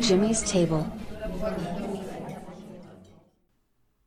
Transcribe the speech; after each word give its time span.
Jimmy's 0.00 0.42
Table. 0.42 0.90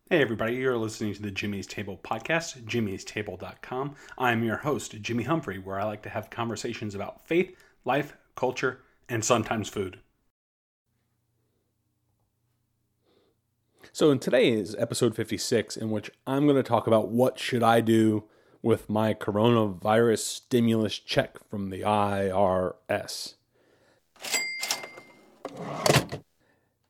Hey, 0.10 0.22
everybody, 0.22 0.56
you're 0.56 0.78
listening 0.78 1.14
to 1.14 1.22
the 1.22 1.30
Jimmy's 1.30 1.68
Table 1.68 1.99
podcast, 2.04 2.63
jimmy'stable.com. 2.63 3.96
I'm 4.17 4.43
your 4.43 4.57
host, 4.57 4.99
Jimmy 5.01 5.23
Humphrey, 5.25 5.59
where 5.59 5.79
I 5.79 5.83
like 5.83 6.01
to 6.04 6.09
have 6.09 6.31
conversations 6.31 6.96
about 6.96 7.28
faith, 7.28 7.55
life, 7.85 8.17
culture, 8.35 8.81
and 9.07 9.23
sometimes 9.23 9.70
food. 9.70 9.99
So, 13.92 14.10
in 14.10 14.17
today's 14.17 14.76
episode 14.76 15.15
56, 15.15 15.78
in 15.78 15.92
which 15.92 16.09
I'm 16.26 16.45
going 16.45 16.55
to 16.55 16.63
talk 16.63 16.88
about 16.88 17.09
what 17.09 17.38
should 17.38 17.62
I 17.62 17.81
do 17.81 18.23
with 18.63 18.89
my 18.89 19.13
coronavirus 19.13 20.20
stimulus 20.20 20.98
check 20.98 21.38
from 21.49 21.70
the 21.70 21.81
IRS. 21.81 23.37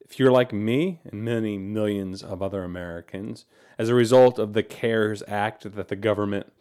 If 0.02 0.20
you're 0.20 0.32
like 0.32 0.54
me 0.54 1.00
and 1.06 1.24
many 1.24 1.58
millions 1.58 2.24
of 2.24 2.42
other 2.42 2.64
Americans, 2.64 3.46
as 3.78 3.90
a 3.90 3.96
result 3.96 4.40
of 4.40 4.54
the 4.54 4.64
CARES 4.64 5.22
Act 5.28 5.72
that 5.76 5.90
the 5.90 5.96
government 5.96 6.52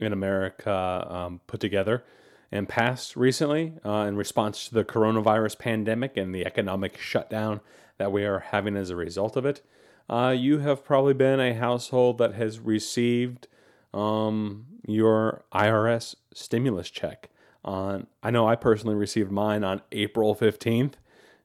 in 0.00 0.12
America 0.12 1.06
um, 1.08 1.40
put 1.46 1.60
together 1.60 2.04
and 2.50 2.68
passed 2.68 3.16
recently 3.16 3.74
uh, 3.84 4.06
in 4.08 4.16
response 4.16 4.68
to 4.68 4.74
the 4.74 4.84
coronavirus 4.84 5.58
pandemic 5.58 6.16
and 6.16 6.34
the 6.34 6.46
economic 6.46 6.98
shutdown 6.98 7.60
that 7.98 8.12
we 8.12 8.24
are 8.24 8.40
having 8.40 8.76
as 8.76 8.90
a 8.90 8.96
result 8.96 9.36
of 9.36 9.44
it, 9.46 9.60
uh, 10.08 10.34
you 10.36 10.58
have 10.58 10.84
probably 10.84 11.14
been 11.14 11.40
a 11.40 11.54
household 11.54 12.18
that 12.18 12.34
has 12.34 12.58
received 12.58 13.48
um, 13.92 14.66
your 14.86 15.44
IRS 15.54 16.14
stimulus 16.32 16.90
check 16.90 17.30
on. 17.64 18.06
I 18.22 18.30
know 18.30 18.46
I 18.46 18.56
personally 18.56 18.96
received 18.96 19.30
mine 19.30 19.64
on 19.64 19.82
April 19.92 20.34
15th. 20.34 20.94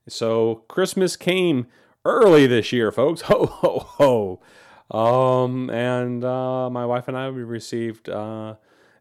So 0.07 0.63
Christmas 0.67 1.15
came 1.15 1.67
early 2.05 2.47
this 2.47 2.71
year, 2.71 2.91
folks. 2.91 3.21
Ho, 3.29 3.45
ho, 3.45 3.79
ho. 3.79 4.41
Um, 4.91 5.69
and 5.69 6.23
uh, 6.23 6.69
my 6.69 6.85
wife 6.85 7.07
and 7.07 7.15
I, 7.15 7.29
we 7.29 7.43
received 7.43 8.09
uh, 8.09 8.55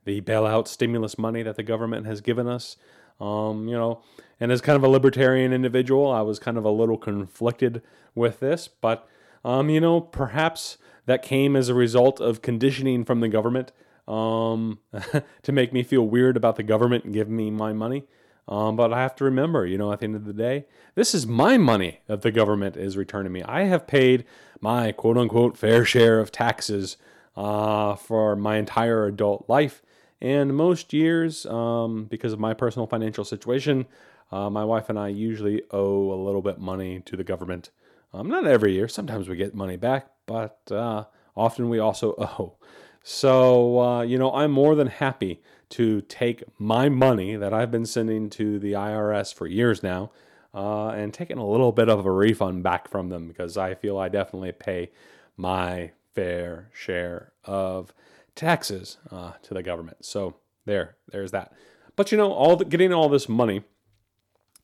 the 0.04 0.20
bailout 0.20 0.68
stimulus 0.68 1.18
money 1.18 1.42
that 1.42 1.56
the 1.56 1.62
government 1.62 2.06
has 2.06 2.20
given 2.20 2.46
us. 2.46 2.76
Um, 3.20 3.68
you 3.68 3.76
know, 3.76 4.02
and 4.38 4.52
as 4.52 4.60
kind 4.60 4.76
of 4.76 4.84
a 4.84 4.88
libertarian 4.88 5.52
individual, 5.52 6.10
I 6.10 6.20
was 6.20 6.38
kind 6.38 6.56
of 6.56 6.64
a 6.64 6.70
little 6.70 6.98
conflicted 6.98 7.82
with 8.14 8.40
this, 8.40 8.68
but 8.68 9.08
um, 9.44 9.70
you 9.70 9.80
know, 9.80 10.00
perhaps 10.00 10.78
that 11.06 11.22
came 11.22 11.56
as 11.56 11.68
a 11.68 11.74
result 11.74 12.20
of 12.20 12.42
conditioning 12.42 13.04
from 13.04 13.20
the 13.20 13.28
government 13.28 13.72
um, 14.06 14.78
to 15.42 15.52
make 15.52 15.72
me 15.72 15.82
feel 15.82 16.06
weird 16.06 16.36
about 16.36 16.56
the 16.56 16.62
government 16.62 17.12
giving 17.12 17.36
me 17.36 17.50
my 17.50 17.72
money. 17.72 18.04
Um, 18.48 18.76
but 18.76 18.92
I 18.94 19.02
have 19.02 19.14
to 19.16 19.24
remember, 19.24 19.66
you 19.66 19.76
know, 19.76 19.92
at 19.92 20.00
the 20.00 20.04
end 20.04 20.16
of 20.16 20.24
the 20.24 20.32
day, 20.32 20.64
this 20.94 21.14
is 21.14 21.26
my 21.26 21.58
money 21.58 22.00
that 22.06 22.22
the 22.22 22.32
government 22.32 22.76
is 22.76 22.96
returning 22.96 23.30
me. 23.30 23.42
I 23.42 23.64
have 23.64 23.86
paid 23.86 24.24
my 24.60 24.90
quote 24.90 25.18
unquote 25.18 25.56
fair 25.56 25.84
share 25.84 26.18
of 26.18 26.32
taxes 26.32 26.96
uh, 27.36 27.94
for 27.94 28.34
my 28.36 28.56
entire 28.56 29.06
adult 29.06 29.44
life. 29.48 29.82
And 30.20 30.56
most 30.56 30.92
years, 30.92 31.44
um, 31.46 32.06
because 32.06 32.32
of 32.32 32.40
my 32.40 32.54
personal 32.54 32.86
financial 32.86 33.24
situation, 33.24 33.86
uh, 34.32 34.48
my 34.50 34.64
wife 34.64 34.88
and 34.88 34.98
I 34.98 35.08
usually 35.08 35.62
owe 35.70 36.12
a 36.12 36.20
little 36.20 36.42
bit 36.42 36.58
money 36.58 37.00
to 37.00 37.16
the 37.16 37.24
government. 37.24 37.70
Um, 38.12 38.28
not 38.28 38.46
every 38.46 38.72
year. 38.72 38.88
Sometimes 38.88 39.28
we 39.28 39.36
get 39.36 39.54
money 39.54 39.76
back, 39.76 40.10
but 40.26 40.58
uh, 40.70 41.04
often 41.36 41.68
we 41.68 41.78
also 41.78 42.14
owe. 42.18 42.56
So, 43.02 43.80
uh, 43.80 44.02
you 44.02 44.18
know, 44.18 44.32
I'm 44.32 44.50
more 44.50 44.74
than 44.74 44.88
happy 44.88 45.42
to 45.70 46.00
take 46.02 46.44
my 46.58 46.88
money 46.88 47.36
that 47.36 47.52
I've 47.52 47.70
been 47.70 47.86
sending 47.86 48.30
to 48.30 48.58
the 48.58 48.72
IRS 48.72 49.34
for 49.34 49.46
years 49.46 49.82
now 49.82 50.10
uh, 50.54 50.88
and 50.88 51.12
taking 51.12 51.38
a 51.38 51.46
little 51.46 51.72
bit 51.72 51.88
of 51.88 52.04
a 52.06 52.10
refund 52.10 52.62
back 52.62 52.88
from 52.88 53.08
them 53.08 53.28
because 53.28 53.56
I 53.56 53.74
feel 53.74 53.98
I 53.98 54.08
definitely 54.08 54.52
pay 54.52 54.90
my 55.36 55.92
fair 56.14 56.70
share 56.72 57.32
of 57.44 57.92
taxes 58.34 58.98
uh, 59.10 59.32
to 59.42 59.54
the 59.54 59.62
government. 59.62 60.04
So, 60.04 60.36
there, 60.64 60.96
there's 61.10 61.30
that. 61.32 61.52
But, 61.96 62.12
you 62.12 62.18
know, 62.18 62.32
all 62.32 62.56
the, 62.56 62.64
getting 62.64 62.92
all 62.92 63.08
this 63.08 63.28
money 63.28 63.64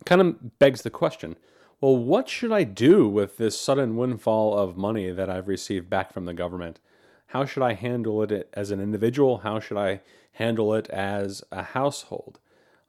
kind 0.05 0.21
of 0.21 0.59
begs 0.59 0.83
the 0.83 0.91
question 0.91 1.37
well, 1.81 1.97
what 1.97 2.29
should 2.31 2.53
I 2.53 2.65
do 2.65 3.09
with 3.09 3.37
this 3.37 3.61
sudden 3.61 3.97
windfall 3.97 4.57
of 4.57 4.77
money 4.77 5.11
that 5.11 5.29
I've 5.29 5.49
received 5.49 5.91
back 5.91 6.15
from 6.15 6.25
the 6.25 6.33
government? 6.33 6.81
How 7.27 7.45
should 7.45 7.63
I 7.63 7.75
handle 7.75 8.23
it 8.23 8.49
as 8.55 8.71
an 8.71 8.81
individual? 8.81 9.39
How 9.39 9.61
should 9.61 9.77
I 9.77 10.01
handle 10.33 10.75
it 10.75 10.89
as 10.91 11.43
a 11.51 11.63
household? 11.63 12.39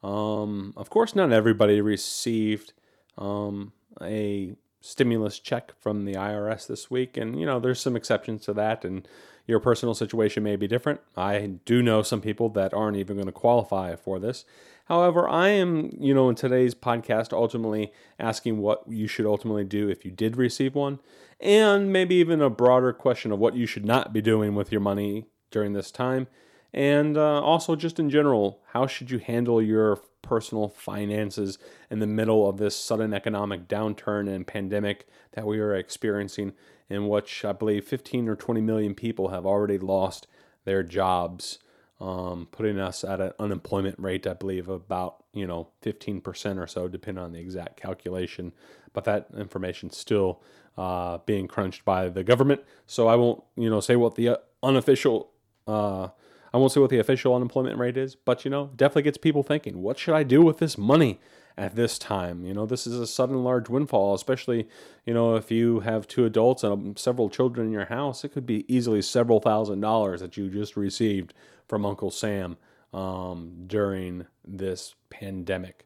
Um, 0.04 0.74
of 0.78 0.90
course, 0.90 1.16
not 1.16 1.32
everybody 1.32 1.82
received 1.82 2.74
um, 3.18 3.74
a 4.02 4.56
stimulus 4.82 5.40
check 5.40 5.74
from 5.80 6.06
the 6.06 6.14
IRS 6.14 6.68
this 6.68 6.92
week, 6.92 7.18
and 7.18 7.40
you 7.40 7.46
know 7.46 7.60
there's 7.60 7.80
some 7.80 7.96
exceptions 7.96 8.46
to 8.46 8.54
that, 8.54 8.86
and 8.86 9.08
your 9.48 9.60
personal 9.60 9.96
situation 9.96 10.44
may 10.44 10.56
be 10.56 10.68
different. 10.68 11.02
I 11.18 11.40
do 11.66 11.82
know 11.82 12.04
some 12.04 12.22
people 12.22 12.50
that 12.50 12.74
aren't 12.74 12.98
even 12.98 13.16
going 13.16 13.26
to 13.26 13.32
qualify 13.32 13.96
for 13.96 14.20
this, 14.20 14.46
However, 14.86 15.28
I 15.28 15.50
am, 15.50 15.92
you 16.00 16.14
know, 16.14 16.30
in 16.30 16.36
today's 16.36 16.76
podcast, 16.76 17.34
ultimately 17.34 17.92
asking 18.20 18.60
what 18.60 18.84
you 18.88 19.08
should 19.08 19.26
ultimately 19.26 19.64
do 19.64 19.90
if 19.90 20.06
you 20.06 20.12
did 20.12 20.38
receive 20.38 20.76
one, 20.76 21.00
and 21.40 21.92
maybe 21.92 22.16
even 22.16 22.42
a 22.42 22.52
broader 22.52 22.94
question 22.94 23.32
of 23.32 23.40
what 23.40 23.56
you 23.56 23.66
should 23.66 23.86
not 23.86 24.14
be 24.14 24.22
doing 24.22 24.54
with 24.54 24.72
your 24.72 24.82
money 24.82 25.26
during 25.50 25.74
this 25.74 25.90
time. 25.90 26.28
And 26.72 27.18
uh, 27.18 27.42
also, 27.42 27.76
just 27.76 28.00
in 28.00 28.10
general, 28.10 28.62
how 28.74 28.86
should 28.86 29.10
you 29.10 29.18
handle 29.18 29.62
your 29.62 30.02
personal 30.22 30.70
finances 30.70 31.58
in 31.90 32.00
the 32.00 32.08
middle 32.08 32.48
of 32.48 32.58
this 32.58 32.76
sudden 32.76 33.14
economic 33.14 33.68
downturn 33.68 34.28
and 34.28 34.46
pandemic 34.46 35.08
that 35.34 35.48
we 35.48 35.60
are 35.60 35.74
experiencing, 35.74 36.54
in 36.90 37.08
which 37.08 37.44
I 37.44 37.54
believe 37.54 37.86
15 37.86 38.28
or 38.28 38.36
20 38.36 38.62
million 38.62 38.94
people 38.94 39.30
have 39.30 39.46
already 39.46 39.80
lost 39.80 40.28
their 40.66 40.84
jobs 40.84 41.60
um, 42.00 42.48
putting 42.52 42.80
us 42.80 43.04
at 43.04 43.22
an 43.22 43.32
unemployment 43.40 43.98
rate, 44.00 44.28
I 44.28 44.34
believe, 44.34 44.68
about 44.68 45.24
you 45.34 45.48
know 45.48 45.70
15% 45.82 46.60
or 46.60 46.68
so, 46.68 46.88
depending 46.88 47.24
on 47.24 47.32
the 47.32 47.40
exact 47.40 47.78
calculation. 47.80 48.54
But 48.94 49.06
that 49.06 49.28
information 49.38 49.90
still 49.90 50.42
uh, 50.78 51.20
being 51.26 51.48
crunched 51.48 51.86
by 51.86 52.10
the 52.10 52.24
government, 52.24 52.62
so 52.86 53.08
I 53.08 53.16
won't 53.16 53.44
you 53.56 53.70
know 53.70 53.80
say 53.80 53.96
what 53.96 54.16
the 54.16 54.30
uh, 54.30 54.38
unofficial. 54.64 55.32
Uh, 55.68 56.10
I 56.54 56.58
won't 56.58 56.72
say 56.72 56.80
what 56.80 56.90
the 56.90 57.00
official 57.00 57.36
unemployment 57.36 57.78
rate 57.78 57.98
is, 57.98 58.16
but 58.16 58.46
you 58.46 58.52
know, 58.52 58.70
definitely 58.78 59.02
gets 59.02 59.18
people 59.18 59.44
thinking, 59.44 59.82
what 59.82 60.00
should 60.00 60.14
I 60.14 60.24
do 60.24 60.42
with 60.42 60.60
this 60.60 60.78
money? 60.78 61.20
At 61.58 61.76
this 61.76 61.98
time. 61.98 62.46
You 62.46 62.54
know, 62.54 62.66
this 62.66 62.86
is 62.86 63.00
a 63.00 63.08
sudden 63.08 63.44
large 63.44 63.70
windfall, 63.70 64.14
especially, 64.14 64.68
you 65.06 65.14
know, 65.14 65.36
if 65.36 65.52
you 65.52 65.82
have 65.82 66.08
two 66.08 66.26
adults 66.26 66.64
and 66.64 66.74
um, 66.74 66.98
several 66.98 67.30
children 67.30 67.68
in 67.68 67.74
your 67.74 67.86
house, 67.86 68.24
it 68.24 68.30
could 68.30 68.46
be 68.46 68.66
easily 68.74 69.02
several 69.02 69.40
thousand 69.40 69.80
dollars 69.80 70.22
that 70.22 70.38
you 70.38 70.50
just 70.50 70.76
received 70.76 71.34
from 71.68 71.86
Uncle 71.86 72.12
Sam 72.12 72.58
um, 72.94 73.64
during 73.68 74.26
this 74.46 74.96
pandemic. 75.10 75.86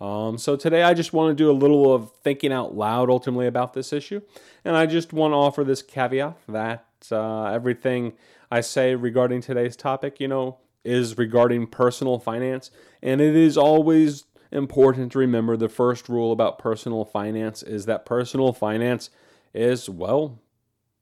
Um, 0.00 0.38
so 0.38 0.54
today 0.54 0.82
I 0.82 0.94
just 0.94 1.12
want 1.12 1.36
to 1.36 1.42
do 1.42 1.50
a 1.50 1.52
little 1.52 1.92
of 1.92 2.12
thinking 2.22 2.52
out 2.52 2.74
loud 2.74 3.10
ultimately 3.10 3.46
about 3.46 3.72
this 3.72 3.92
issue. 3.92 4.20
And 4.64 4.76
I 4.76 4.86
just 4.86 5.12
want 5.12 5.32
to 5.32 5.36
offer 5.36 5.64
this 5.64 5.82
caveat 5.82 6.38
that 6.48 6.84
uh, 7.10 7.46
everything 7.46 8.12
I 8.50 8.60
say 8.60 8.94
regarding 8.94 9.40
today's 9.40 9.76
topic, 9.76 10.20
you 10.20 10.28
know, 10.28 10.58
is 10.84 11.18
regarding 11.18 11.66
personal 11.66 12.18
finance. 12.18 12.70
And 13.02 13.20
it 13.20 13.34
is 13.34 13.58
always 13.58 14.24
important 14.50 15.12
to 15.12 15.18
remember 15.18 15.56
the 15.56 15.68
first 15.68 16.08
rule 16.08 16.32
about 16.32 16.58
personal 16.58 17.04
finance 17.04 17.62
is 17.62 17.86
that 17.86 18.06
personal 18.06 18.52
finance 18.52 19.10
is, 19.54 19.88
well, 19.88 20.40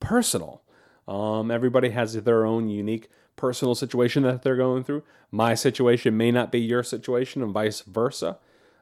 personal. 0.00 0.62
Um, 1.06 1.50
everybody 1.50 1.90
has 1.90 2.14
their 2.14 2.44
own 2.44 2.68
unique 2.68 3.08
personal 3.36 3.74
situation 3.74 4.22
that 4.24 4.42
they're 4.42 4.56
going 4.56 4.82
through. 4.82 5.02
My 5.30 5.54
situation 5.54 6.16
may 6.16 6.32
not 6.32 6.50
be 6.50 6.60
your 6.60 6.82
situation, 6.82 7.42
and 7.42 7.52
vice 7.52 7.82
versa. 7.82 8.38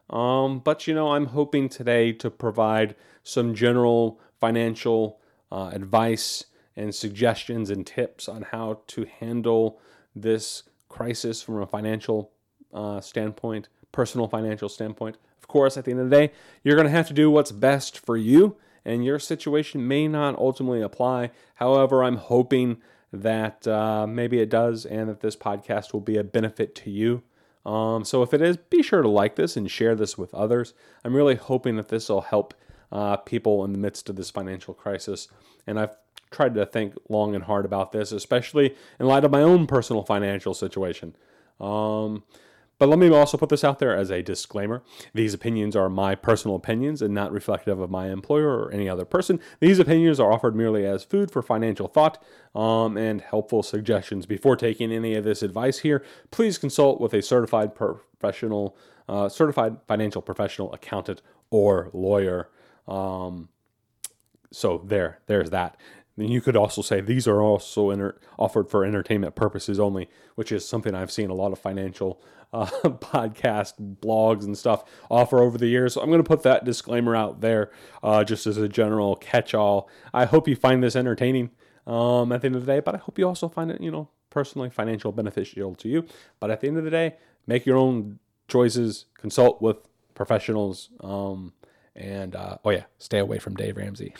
Um, 0.08 0.60
but 0.60 0.86
you 0.86 0.94
know, 0.94 1.12
I'm 1.12 1.26
hoping 1.26 1.68
today 1.68 2.12
to 2.12 2.30
provide 2.30 2.94
some 3.22 3.54
general 3.54 4.20
financial 4.38 5.20
uh, 5.50 5.70
advice 5.72 6.44
and 6.76 6.94
suggestions 6.94 7.70
and 7.70 7.86
tips 7.86 8.28
on 8.28 8.42
how 8.42 8.80
to 8.88 9.06
handle 9.20 9.80
this 10.14 10.64
crisis 10.88 11.42
from 11.42 11.60
a 11.60 11.66
financial 11.66 12.32
uh, 12.72 13.00
standpoint 13.00 13.68
personal 13.94 14.28
financial 14.28 14.68
standpoint. 14.68 15.16
Of 15.38 15.48
course, 15.48 15.76
at 15.78 15.84
the 15.84 15.92
end 15.92 16.00
of 16.00 16.10
the 16.10 16.16
day, 16.16 16.32
you're 16.62 16.76
going 16.76 16.86
to 16.86 16.90
have 16.90 17.08
to 17.08 17.14
do 17.14 17.30
what's 17.30 17.52
best 17.52 17.98
for 17.98 18.16
you, 18.16 18.56
and 18.84 19.04
your 19.04 19.18
situation 19.18 19.88
may 19.88 20.08
not 20.08 20.36
ultimately 20.36 20.82
apply. 20.82 21.30
However, 21.54 22.04
I'm 22.04 22.16
hoping 22.16 22.82
that 23.12 23.66
uh, 23.66 24.06
maybe 24.06 24.40
it 24.40 24.50
does, 24.50 24.84
and 24.84 25.08
that 25.08 25.20
this 25.20 25.36
podcast 25.36 25.92
will 25.92 26.00
be 26.00 26.18
a 26.18 26.24
benefit 26.24 26.74
to 26.74 26.90
you. 26.90 27.22
Um, 27.64 28.04
so 28.04 28.22
if 28.22 28.34
it 28.34 28.42
is, 28.42 28.56
be 28.56 28.82
sure 28.82 29.00
to 29.00 29.08
like 29.08 29.36
this 29.36 29.56
and 29.56 29.70
share 29.70 29.94
this 29.94 30.18
with 30.18 30.34
others. 30.34 30.74
I'm 31.04 31.14
really 31.14 31.36
hoping 31.36 31.76
that 31.76 31.88
this 31.88 32.08
will 32.08 32.20
help 32.22 32.52
uh, 32.92 33.16
people 33.16 33.64
in 33.64 33.72
the 33.72 33.78
midst 33.78 34.10
of 34.10 34.16
this 34.16 34.30
financial 34.30 34.74
crisis. 34.74 35.28
And 35.66 35.78
I've 35.78 35.96
tried 36.30 36.54
to 36.54 36.66
think 36.66 36.94
long 37.08 37.34
and 37.34 37.44
hard 37.44 37.64
about 37.64 37.92
this, 37.92 38.12
especially 38.12 38.74
in 38.98 39.06
light 39.06 39.24
of 39.24 39.30
my 39.30 39.40
own 39.40 39.66
personal 39.66 40.02
financial 40.02 40.52
situation. 40.52 41.16
Um, 41.60 42.24
But 42.78 42.88
let 42.88 42.98
me 42.98 43.08
also 43.08 43.36
put 43.36 43.48
this 43.48 43.64
out 43.64 43.78
there 43.78 43.96
as 43.96 44.10
a 44.10 44.22
disclaimer. 44.22 44.82
These 45.12 45.34
opinions 45.34 45.76
are 45.76 45.88
my 45.88 46.14
personal 46.14 46.56
opinions 46.56 47.02
and 47.02 47.14
not 47.14 47.32
reflective 47.32 47.78
of 47.78 47.90
my 47.90 48.10
employer 48.10 48.48
or 48.48 48.72
any 48.72 48.88
other 48.88 49.04
person. 49.04 49.40
These 49.60 49.78
opinions 49.78 50.18
are 50.18 50.32
offered 50.32 50.56
merely 50.56 50.84
as 50.84 51.04
food 51.04 51.30
for 51.30 51.42
financial 51.42 51.88
thought 51.88 52.22
um, 52.54 52.96
and 52.96 53.20
helpful 53.20 53.62
suggestions. 53.62 54.26
Before 54.26 54.56
taking 54.56 54.92
any 54.92 55.14
of 55.14 55.24
this 55.24 55.42
advice 55.42 55.80
here, 55.80 56.04
please 56.30 56.58
consult 56.58 57.00
with 57.00 57.14
a 57.14 57.22
certified 57.22 57.74
professional, 57.74 58.76
uh, 59.08 59.28
certified 59.28 59.76
financial 59.86 60.22
professional, 60.22 60.72
accountant, 60.72 61.22
or 61.50 61.90
lawyer. 61.92 62.48
Um, 62.88 63.48
so 64.50 64.82
there, 64.84 65.20
there's 65.26 65.50
that. 65.50 65.76
And 66.16 66.30
you 66.30 66.40
could 66.40 66.56
also 66.56 66.80
say 66.80 67.00
these 67.00 67.26
are 67.26 67.42
also 67.42 67.90
inter- 67.90 68.18
offered 68.38 68.70
for 68.70 68.84
entertainment 68.84 69.34
purposes 69.34 69.80
only, 69.80 70.08
which 70.36 70.52
is 70.52 70.66
something 70.66 70.94
I've 70.94 71.10
seen 71.10 71.30
a 71.30 71.34
lot 71.34 71.52
of 71.52 71.58
financial 71.58 72.22
uh, 72.52 72.66
podcast 72.84 73.74
blogs 74.00 74.44
and 74.44 74.56
stuff 74.56 74.84
offer 75.10 75.40
over 75.40 75.58
the 75.58 75.66
years. 75.66 75.94
So 75.94 76.00
I'm 76.00 76.08
going 76.08 76.22
to 76.22 76.28
put 76.28 76.44
that 76.44 76.64
disclaimer 76.64 77.16
out 77.16 77.40
there 77.40 77.72
uh, 78.02 78.22
just 78.22 78.46
as 78.46 78.56
a 78.56 78.68
general 78.68 79.16
catch 79.16 79.54
all. 79.54 79.90
I 80.12 80.24
hope 80.24 80.46
you 80.46 80.54
find 80.54 80.82
this 80.82 80.94
entertaining 80.94 81.50
um, 81.86 82.30
at 82.30 82.42
the 82.42 82.46
end 82.46 82.56
of 82.56 82.64
the 82.64 82.72
day, 82.72 82.80
but 82.80 82.94
I 82.94 82.98
hope 82.98 83.18
you 83.18 83.26
also 83.26 83.48
find 83.48 83.70
it, 83.70 83.80
you 83.80 83.90
know, 83.90 84.08
personally 84.30 84.70
financial 84.70 85.10
beneficial 85.10 85.74
to 85.74 85.88
you. 85.88 86.06
But 86.38 86.50
at 86.50 86.60
the 86.60 86.68
end 86.68 86.78
of 86.78 86.84
the 86.84 86.90
day, 86.90 87.16
make 87.46 87.66
your 87.66 87.76
own 87.76 88.20
choices, 88.46 89.06
consult 89.18 89.60
with 89.60 89.78
professionals. 90.14 90.90
Um, 91.00 91.54
and 91.96 92.34
uh, 92.34 92.58
oh 92.64 92.70
yeah, 92.70 92.84
stay 92.98 93.18
away 93.18 93.38
from 93.38 93.54
Dave 93.54 93.76
Ramsey. 93.76 94.14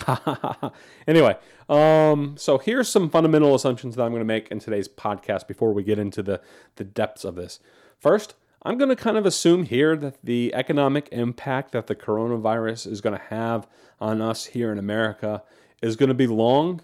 anyway, 1.09 1.37
um, 1.69 2.37
so 2.37 2.59
here's 2.59 2.89
some 2.89 3.11
fundamental 3.11 3.55
assumptions 3.55 3.97
that 3.97 4.03
I'm 4.03 4.11
going 4.11 4.21
to 4.21 4.27
make 4.27 4.49
in 4.49 4.61
today's 4.61 4.89
podcast 4.89 5.49
before 5.49 5.73
we 5.73 5.83
get 5.83 5.99
into 5.99 6.23
the 6.23 6.41
the 6.77 6.85
depths 6.85 7.25
of 7.25 7.35
this. 7.35 7.59
First, 7.99 8.35
I'm 8.63 8.79
going 8.79 8.91
to 8.91 8.97
kind 8.97 9.17
of 9.17 9.27
assume 9.27 9.65
here 9.65 9.97
that 9.97 10.23
the 10.23 10.55
economic 10.55 11.09
impact 11.13 11.73
that 11.73 11.87
the 11.87 11.95
coronavirus 11.95 12.91
is 12.91 13.01
going 13.01 13.17
to 13.17 13.25
have 13.27 13.67
on 14.01 14.23
us 14.23 14.47
here 14.47 14.73
in 14.73 14.79
America 14.79 15.43
is 15.83 15.97
going 15.97 16.09
to 16.09 16.15
be 16.15 16.27
long, 16.27 16.81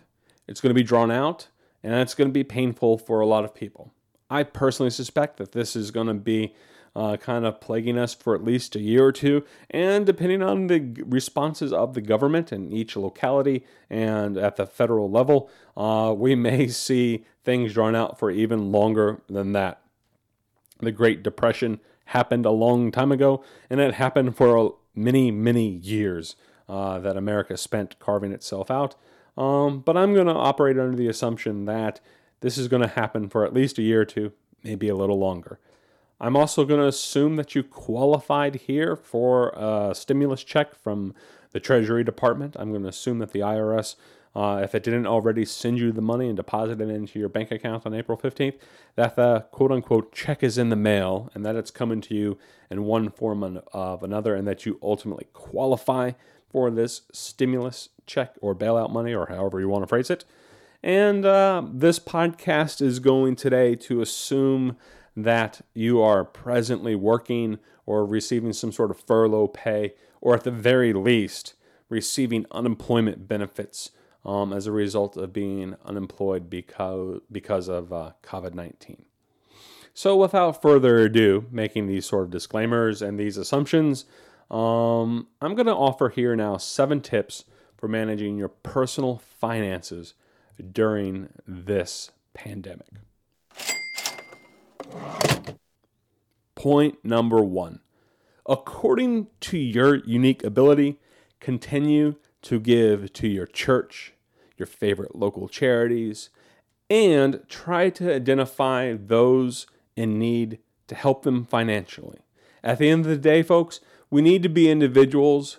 it's 0.46 0.60
going 0.60 0.70
to 0.70 0.78
be 0.78 0.82
drawn 0.82 1.10
out, 1.10 1.48
and 1.82 1.94
it's 1.94 2.14
going 2.14 2.28
to 2.28 2.34
be 2.34 2.44
painful 2.44 2.98
for 2.98 3.20
a 3.20 3.26
lot 3.26 3.44
of 3.44 3.54
people. 3.54 3.92
I 4.28 4.42
personally 4.42 4.90
suspect 4.90 5.38
that 5.38 5.52
this 5.52 5.74
is 5.74 5.90
going 5.90 6.06
to 6.06 6.14
be 6.14 6.54
uh, 6.94 7.16
kind 7.16 7.44
of 7.44 7.60
plaguing 7.60 7.98
us 7.98 8.14
for 8.14 8.34
at 8.34 8.44
least 8.44 8.74
a 8.76 8.80
year 8.80 9.04
or 9.04 9.12
two. 9.12 9.44
And 9.70 10.04
depending 10.04 10.42
on 10.42 10.66
the 10.66 11.02
responses 11.06 11.72
of 11.72 11.94
the 11.94 12.00
government 12.00 12.52
in 12.52 12.72
each 12.72 12.96
locality 12.96 13.64
and 13.88 14.36
at 14.36 14.56
the 14.56 14.66
federal 14.66 15.10
level, 15.10 15.50
uh, 15.76 16.14
we 16.16 16.34
may 16.34 16.68
see 16.68 17.24
things 17.44 17.74
drawn 17.74 17.94
out 17.94 18.18
for 18.18 18.30
even 18.30 18.72
longer 18.72 19.22
than 19.28 19.52
that. 19.52 19.80
The 20.78 20.92
Great 20.92 21.22
Depression 21.22 21.80
happened 22.06 22.44
a 22.44 22.50
long 22.50 22.90
time 22.90 23.12
ago, 23.12 23.44
and 23.68 23.80
it 23.80 23.94
happened 23.94 24.36
for 24.36 24.76
many, 24.94 25.30
many 25.30 25.68
years 25.68 26.36
uh, 26.68 26.98
that 26.98 27.16
America 27.16 27.56
spent 27.56 27.98
carving 27.98 28.32
itself 28.32 28.70
out. 28.70 28.96
Um, 29.36 29.80
but 29.80 29.96
I'm 29.96 30.14
going 30.14 30.26
to 30.26 30.34
operate 30.34 30.78
under 30.78 30.96
the 30.96 31.08
assumption 31.08 31.66
that 31.66 32.00
this 32.40 32.58
is 32.58 32.68
going 32.68 32.82
to 32.82 32.88
happen 32.88 33.28
for 33.28 33.44
at 33.44 33.54
least 33.54 33.78
a 33.78 33.82
year 33.82 34.00
or 34.00 34.04
two, 34.04 34.32
maybe 34.62 34.88
a 34.88 34.96
little 34.96 35.18
longer. 35.18 35.58
I'm 36.20 36.36
also 36.36 36.64
going 36.66 36.80
to 36.80 36.86
assume 36.86 37.36
that 37.36 37.54
you 37.54 37.62
qualified 37.62 38.56
here 38.56 38.94
for 38.94 39.50
a 39.50 39.94
stimulus 39.94 40.44
check 40.44 40.74
from 40.74 41.14
the 41.52 41.60
Treasury 41.60 42.04
Department. 42.04 42.56
I'm 42.58 42.70
going 42.70 42.82
to 42.82 42.90
assume 42.90 43.20
that 43.20 43.32
the 43.32 43.40
IRS, 43.40 43.96
uh, 44.36 44.60
if 44.62 44.74
it 44.74 44.82
didn't 44.82 45.06
already 45.06 45.46
send 45.46 45.78
you 45.78 45.92
the 45.92 46.02
money 46.02 46.28
and 46.28 46.36
deposit 46.36 46.78
it 46.80 46.90
into 46.90 47.18
your 47.18 47.30
bank 47.30 47.50
account 47.50 47.86
on 47.86 47.94
April 47.94 48.18
15th, 48.18 48.58
that 48.96 49.16
the 49.16 49.46
quote 49.50 49.72
unquote 49.72 50.12
check 50.12 50.42
is 50.42 50.58
in 50.58 50.68
the 50.68 50.76
mail 50.76 51.30
and 51.32 51.44
that 51.46 51.56
it's 51.56 51.70
coming 51.70 52.02
to 52.02 52.14
you 52.14 52.38
in 52.70 52.84
one 52.84 53.08
form 53.10 53.62
of 53.72 54.02
another 54.02 54.34
and 54.34 54.46
that 54.46 54.66
you 54.66 54.78
ultimately 54.82 55.26
qualify 55.32 56.12
for 56.50 56.70
this 56.70 57.02
stimulus 57.12 57.88
check 58.06 58.34
or 58.42 58.54
bailout 58.54 58.92
money 58.92 59.14
or 59.14 59.26
however 59.26 59.58
you 59.58 59.68
want 59.68 59.84
to 59.84 59.86
phrase 59.86 60.10
it. 60.10 60.26
And 60.82 61.24
uh, 61.24 61.62
this 61.72 61.98
podcast 61.98 62.82
is 62.82 62.98
going 63.00 63.36
today 63.36 63.74
to 63.76 64.00
assume 64.00 64.76
that 65.16 65.60
you 65.74 66.00
are 66.00 66.24
presently 66.24 66.94
working 66.94 67.58
or 67.86 68.06
receiving 68.06 68.52
some 68.52 68.72
sort 68.72 68.90
of 68.90 69.00
furlough 69.00 69.48
pay, 69.48 69.94
or 70.20 70.34
at 70.34 70.44
the 70.44 70.50
very 70.50 70.92
least, 70.92 71.54
receiving 71.88 72.46
unemployment 72.52 73.26
benefits 73.26 73.90
um, 74.24 74.52
as 74.52 74.66
a 74.66 74.72
result 74.72 75.16
of 75.16 75.32
being 75.32 75.74
unemployed 75.84 76.48
because, 76.48 77.20
because 77.32 77.68
of 77.68 77.92
uh, 77.92 78.12
COVID 78.22 78.54
19. 78.54 79.04
So, 79.92 80.16
without 80.16 80.62
further 80.62 80.98
ado, 80.98 81.46
making 81.50 81.86
these 81.86 82.06
sort 82.06 82.24
of 82.24 82.30
disclaimers 82.30 83.02
and 83.02 83.18
these 83.18 83.36
assumptions, 83.36 84.04
um, 84.50 85.26
I'm 85.40 85.54
going 85.54 85.66
to 85.66 85.74
offer 85.74 86.08
here 86.08 86.36
now 86.36 86.56
seven 86.56 87.00
tips 87.00 87.44
for 87.76 87.88
managing 87.88 88.36
your 88.36 88.48
personal 88.48 89.18
finances 89.18 90.14
during 90.72 91.30
this 91.46 92.10
pandemic. 92.34 92.86
Point 96.54 97.04
number 97.04 97.40
one 97.42 97.80
according 98.50 99.28
to 99.40 99.56
your 99.56 99.96
unique 100.04 100.42
ability, 100.42 100.98
continue 101.38 102.16
to 102.42 102.58
give 102.58 103.12
to 103.12 103.28
your 103.28 103.46
church, 103.46 104.12
your 104.56 104.66
favorite 104.66 105.14
local 105.14 105.48
charities, 105.48 106.30
and 106.90 107.40
try 107.48 107.88
to 107.88 108.12
identify 108.12 108.94
those 108.94 109.66
in 109.94 110.18
need 110.18 110.58
to 110.88 110.94
help 110.96 111.22
them 111.22 111.44
financially. 111.44 112.18
At 112.64 112.78
the 112.78 112.90
end 112.90 113.04
of 113.04 113.10
the 113.10 113.16
day, 113.16 113.42
folks, 113.42 113.80
we 114.10 114.20
need 114.20 114.42
to 114.42 114.48
be 114.48 114.68
individuals 114.68 115.58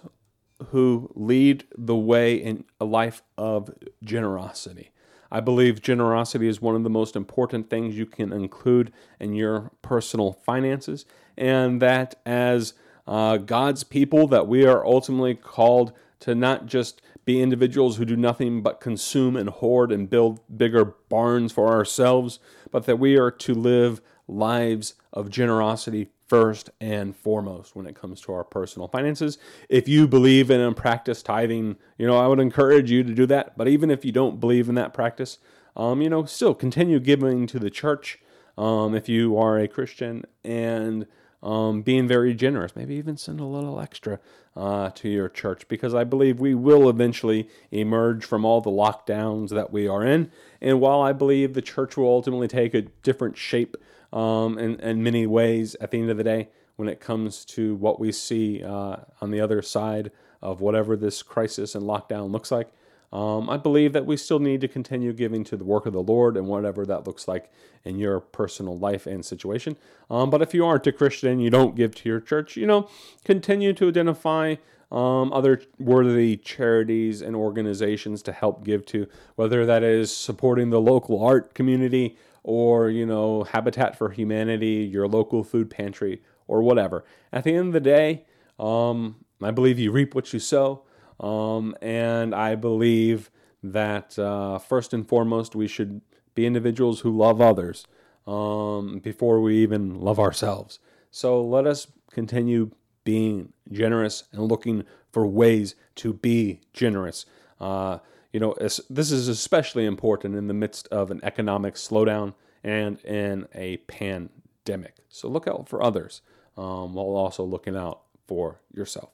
who 0.68 1.10
lead 1.16 1.64
the 1.78 1.96
way 1.96 2.36
in 2.36 2.66
a 2.80 2.86
life 2.86 3.24
of 3.38 3.74
generosity. 4.04 4.92
I 5.32 5.40
believe 5.40 5.82
generosity 5.82 6.48
is 6.48 6.62
one 6.62 6.76
of 6.76 6.84
the 6.84 6.90
most 6.90 7.16
important 7.16 7.70
things 7.70 7.98
you 7.98 8.06
can 8.06 8.34
include 8.34 8.92
in 9.20 9.34
your 9.34 9.72
personal 9.82 10.34
finances, 10.34 11.06
and 11.38 11.82
that 11.82 12.16
as 12.26 12.74
uh, 13.08 13.38
God's 13.38 13.84
people, 13.84 14.28
that 14.28 14.48
we 14.48 14.66
are 14.66 14.86
ultimately 14.86 15.36
called 15.36 15.94
to 16.20 16.36
not 16.36 16.66
just 16.66 17.02
be 17.24 17.42
individuals 17.42 17.98
who 17.98 18.06
do 18.06 18.16
nothing 18.16 18.62
but 18.62 18.82
consume 18.82 19.36
and 19.36 19.50
hoard 19.50 19.92
and 19.92 20.10
build 20.10 20.40
bigger 20.56 20.86
barns 21.10 21.52
for 21.52 21.70
ourselves, 21.70 22.40
but 22.72 22.86
that 22.86 23.00
we 23.00 23.18
are 23.18 23.32
to 23.32 23.54
live 23.54 24.02
lives 24.28 24.96
of 25.14 25.30
generosity 25.30 26.10
first 26.32 26.70
and 26.80 27.14
foremost 27.14 27.76
when 27.76 27.86
it 27.86 27.94
comes 27.94 28.22
to 28.22 28.32
our 28.32 28.46
personal 28.46 28.88
finances. 28.88 29.38
If 29.68 29.90
you 29.90 30.08
believe 30.08 30.50
in 30.50 30.62
and 30.62 30.74
practice 30.74 31.22
tithing, 31.22 31.76
you 31.98 32.08
know, 32.08 32.16
I 32.16 32.28
would 32.28 32.40
encourage 32.40 32.90
you 32.90 33.04
to 33.04 33.14
do 33.14 33.26
that. 33.26 33.58
But 33.58 33.68
even 33.68 33.92
if 33.92 34.06
you 34.06 34.14
don't 34.14 34.40
believe 34.40 34.70
in 34.70 34.76
that 34.76 34.94
practice, 34.94 35.40
um, 35.76 36.02
you 36.02 36.10
know, 36.10 36.24
still 36.24 36.54
continue 36.54 37.02
giving 37.02 37.48
to 37.48 37.60
the 37.60 37.70
church 37.70 38.18
um, 38.58 38.96
if 38.96 39.10
you 39.10 39.38
are 39.38 39.60
a 39.60 39.68
Christian 39.68 40.24
and 40.42 41.06
um, 41.44 41.82
being 41.82 42.08
very 42.08 42.34
generous. 42.34 42.78
Maybe 42.78 42.96
even 42.96 43.18
send 43.18 43.42
a 43.42 43.46
little 43.46 43.82
extra 43.82 44.22
uh, 44.56 44.92
to 44.92 45.10
your 45.10 45.28
church 45.28 45.68
because 45.68 45.94
I 45.94 46.06
believe 46.06 46.40
we 46.40 46.56
will 46.56 46.90
eventually 46.90 47.50
emerge 47.72 48.24
from 48.24 48.46
all 48.46 48.62
the 48.62 48.72
lockdowns 48.72 49.50
that 49.50 49.74
we 49.74 49.86
are 49.86 50.06
in. 50.06 50.32
And 50.62 50.80
while 50.80 51.02
I 51.02 51.12
believe 51.12 51.56
the 51.56 51.62
church 51.62 51.98
will 51.98 52.08
ultimately 52.08 52.48
take 52.48 52.74
a 52.74 52.84
different 52.84 53.36
shape 53.36 53.76
um, 54.14 54.58
in, 54.58 54.80
in 54.80 55.04
many 55.04 55.26
ways 55.26 55.76
at 55.82 55.92
the 55.92 56.00
end 56.00 56.10
of 56.10 56.18
the 56.18 56.24
day 56.24 56.50
when 56.76 56.88
it 56.88 57.00
comes 57.00 57.46
to 57.46 57.76
what 57.76 58.00
we 58.00 58.12
see 58.12 58.64
uh, 58.64 58.98
on 59.22 59.32
the 59.32 59.40
other 59.40 59.62
side 59.62 60.12
of 60.42 60.62
whatever 60.62 60.96
this 60.96 61.22
crisis 61.22 61.76
and 61.76 61.84
lockdown 61.84 62.32
looks 62.32 62.52
like. 62.52 62.72
Um, 63.14 63.50
I 63.50 63.58
believe 63.58 63.92
that 63.94 64.06
we 64.06 64.16
still 64.16 64.40
need 64.40 64.62
to 64.62 64.70
continue 64.70 65.12
giving 65.12 65.44
to 65.46 65.58
the 65.58 65.66
work 65.66 65.86
of 65.86 65.92
the 65.92 66.02
Lord 66.02 66.38
and 66.38 66.48
whatever 66.48 66.86
that 66.86 67.06
looks 67.06 67.28
like 67.28 67.52
in 67.84 68.00
your 68.00 68.22
personal 68.22 68.78
life 68.78 69.06
and 69.06 69.26
situation. 69.26 69.76
Um, 70.10 70.30
but 70.30 70.42
if 70.42 70.54
you 70.54 70.66
aren't 70.66 70.88
a 70.88 70.94
Christian, 70.94 71.40
you 71.40 71.50
don't 71.50 71.76
give 71.76 71.94
to 71.96 72.10
your 72.10 72.22
church, 72.22 72.56
you 72.56 72.66
know, 72.66 72.90
continue 73.26 73.74
to 73.74 73.90
identify 73.90 74.56
um, 74.92 75.32
other 75.34 75.62
worthy 75.80 76.38
charities 76.38 77.22
and 77.22 77.36
organizations 77.36 78.22
to 78.24 78.32
help 78.32 78.64
give 78.64 78.86
to, 78.88 79.08
whether 79.36 79.66
that 79.66 79.84
is 79.84 80.16
supporting 80.16 80.70
the 80.70 80.82
local 80.82 81.24
art 81.24 81.54
community, 81.54 82.18
or, 82.44 82.90
you 82.90 83.06
know, 83.06 83.44
Habitat 83.44 83.98
for 83.98 84.10
Humanity, 84.10 84.90
your 84.92 85.08
local 85.08 85.44
food 85.44 85.70
pantry, 85.70 86.22
or 86.48 86.62
whatever. 86.62 87.04
At 87.32 87.44
the 87.44 87.54
end 87.54 87.68
of 87.68 87.74
the 87.74 87.80
day, 87.80 88.26
um, 88.60 89.26
I 89.42 89.52
believe 89.52 89.80
you 89.80 89.92
reap 89.92 90.16
what 90.16 90.34
you 90.34 90.40
sow. 90.40 90.84
Um, 91.20 91.76
and 91.82 92.34
I 92.34 92.56
believe 92.56 93.30
that 93.64 94.18
uh, 94.18 94.58
first 94.58 94.94
and 94.94 95.08
foremost, 95.08 95.56
we 95.56 95.68
should 95.68 96.02
be 96.34 96.46
individuals 96.46 97.02
who 97.02 97.16
love 97.16 97.42
others 97.42 97.86
um, 98.26 99.00
before 99.00 99.40
we 99.40 99.58
even 99.58 100.00
love 100.00 100.20
ourselves. 100.20 100.80
So 101.12 101.44
let 101.44 101.68
us 101.68 101.88
continue 102.12 102.72
being 103.04 103.54
generous 103.72 104.24
and 104.32 104.44
looking 104.44 104.84
for 105.12 105.28
ways 105.28 105.76
to 105.96 106.14
be 106.14 106.62
generous. 106.74 107.26
Uh, 107.60 108.00
you 108.34 108.40
know, 108.40 108.56
this 108.60 109.12
is 109.12 109.28
especially 109.28 109.86
important 109.86 110.36
in 110.36 110.48
the 110.48 110.54
midst 110.54 110.88
of 110.88 111.12
an 111.12 111.20
economic 111.24 111.76
slowdown 111.76 112.34
and 112.64 113.00
in 113.04 113.48
a 113.54 113.78
pandemic. 113.78 114.98
So 115.10 115.28
look 115.28 115.48
out 115.48 115.68
for 115.68 115.84
others 115.84 116.22
um, 116.58 116.94
while 116.94 117.16
also 117.16 117.44
looking 117.44 117.76
out 117.76 118.02
for 118.28 118.62
yourself. 118.74 119.10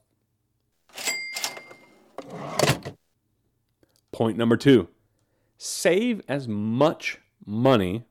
Point 4.12 4.38
number 4.38 4.57
two 4.57 4.88
save 5.57 6.21
as 6.27 6.47
much 6.47 7.19
money 7.45 8.05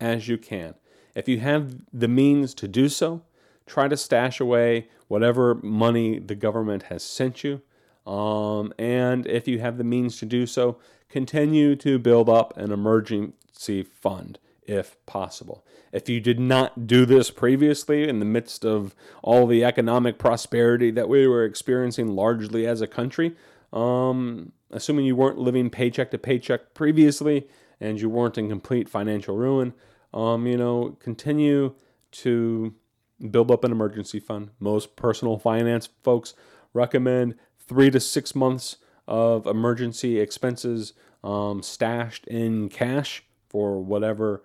as 0.00 0.28
you 0.28 0.38
can. 0.38 0.74
If 1.14 1.28
you 1.28 1.40
have 1.40 1.82
the 1.92 2.08
means 2.08 2.54
to 2.54 2.68
do 2.68 2.88
so, 2.88 3.22
try 3.66 3.88
to 3.88 3.96
stash 3.96 4.40
away 4.40 4.88
whatever 5.08 5.56
money 5.56 6.18
the 6.18 6.34
government 6.34 6.84
has 6.84 7.02
sent 7.02 7.42
you. 7.44 7.62
Um, 8.06 8.72
and 8.78 9.26
if 9.26 9.46
you 9.46 9.60
have 9.60 9.78
the 9.78 9.84
means 9.84 10.18
to 10.18 10.26
do 10.26 10.46
so, 10.46 10.78
continue 11.08 11.76
to 11.76 11.98
build 11.98 12.28
up 12.28 12.56
an 12.56 12.72
emergency 12.72 13.82
fund 13.82 14.38
if 14.64 15.04
possible. 15.06 15.64
If 15.92 16.08
you 16.08 16.20
did 16.20 16.40
not 16.40 16.86
do 16.86 17.04
this 17.04 17.30
previously 17.30 18.08
in 18.08 18.18
the 18.18 18.24
midst 18.24 18.64
of 18.64 18.94
all 19.22 19.46
the 19.46 19.64
economic 19.64 20.18
prosperity 20.18 20.90
that 20.92 21.08
we 21.08 21.26
were 21.26 21.44
experiencing 21.44 22.08
largely 22.08 22.66
as 22.66 22.80
a 22.80 22.86
country, 22.86 23.36
um, 23.72 24.52
assuming 24.70 25.04
you 25.04 25.16
weren't 25.16 25.38
living 25.38 25.68
paycheck 25.68 26.10
to 26.12 26.18
paycheck 26.18 26.74
previously 26.74 27.46
and 27.80 28.00
you 28.00 28.08
weren't 28.08 28.38
in 28.38 28.48
complete 28.48 28.88
financial 28.88 29.36
ruin, 29.36 29.74
um, 30.14 30.46
you 30.46 30.56
know, 30.56 30.96
continue 31.00 31.74
to 32.12 32.74
build 33.30 33.50
up 33.50 33.64
an 33.64 33.72
emergency 33.72 34.20
fund. 34.20 34.50
Most 34.60 34.96
personal 34.96 35.38
finance 35.38 35.88
folks 36.02 36.34
recommend 36.72 37.34
three 37.72 37.90
to 37.90 37.98
six 37.98 38.34
months 38.34 38.76
of 39.08 39.46
emergency 39.46 40.20
expenses 40.20 40.92
um, 41.24 41.62
stashed 41.62 42.26
in 42.26 42.68
cash 42.68 43.24
for 43.48 43.82
whatever 43.82 44.42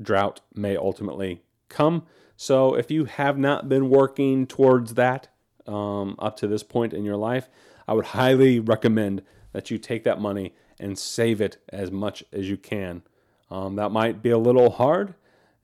drought 0.00 0.40
may 0.54 0.76
ultimately 0.76 1.42
come. 1.68 2.04
So, 2.36 2.74
if 2.74 2.88
you 2.88 3.06
have 3.06 3.36
not 3.36 3.68
been 3.68 3.90
working 3.90 4.46
towards 4.46 4.94
that 4.94 5.28
um, 5.66 6.14
up 6.20 6.36
to 6.36 6.46
this 6.46 6.62
point 6.62 6.92
in 6.92 7.04
your 7.04 7.16
life, 7.16 7.48
I 7.88 7.94
would 7.94 8.06
highly 8.06 8.60
recommend 8.60 9.22
that 9.52 9.70
you 9.70 9.78
take 9.78 10.04
that 10.04 10.20
money 10.20 10.54
and 10.78 10.96
save 10.96 11.40
it 11.40 11.56
as 11.68 11.90
much 11.90 12.22
as 12.32 12.48
you 12.48 12.56
can. 12.56 13.02
Um, 13.50 13.74
that 13.74 13.90
might 13.90 14.22
be 14.22 14.30
a 14.30 14.38
little 14.38 14.70
hard, 14.70 15.14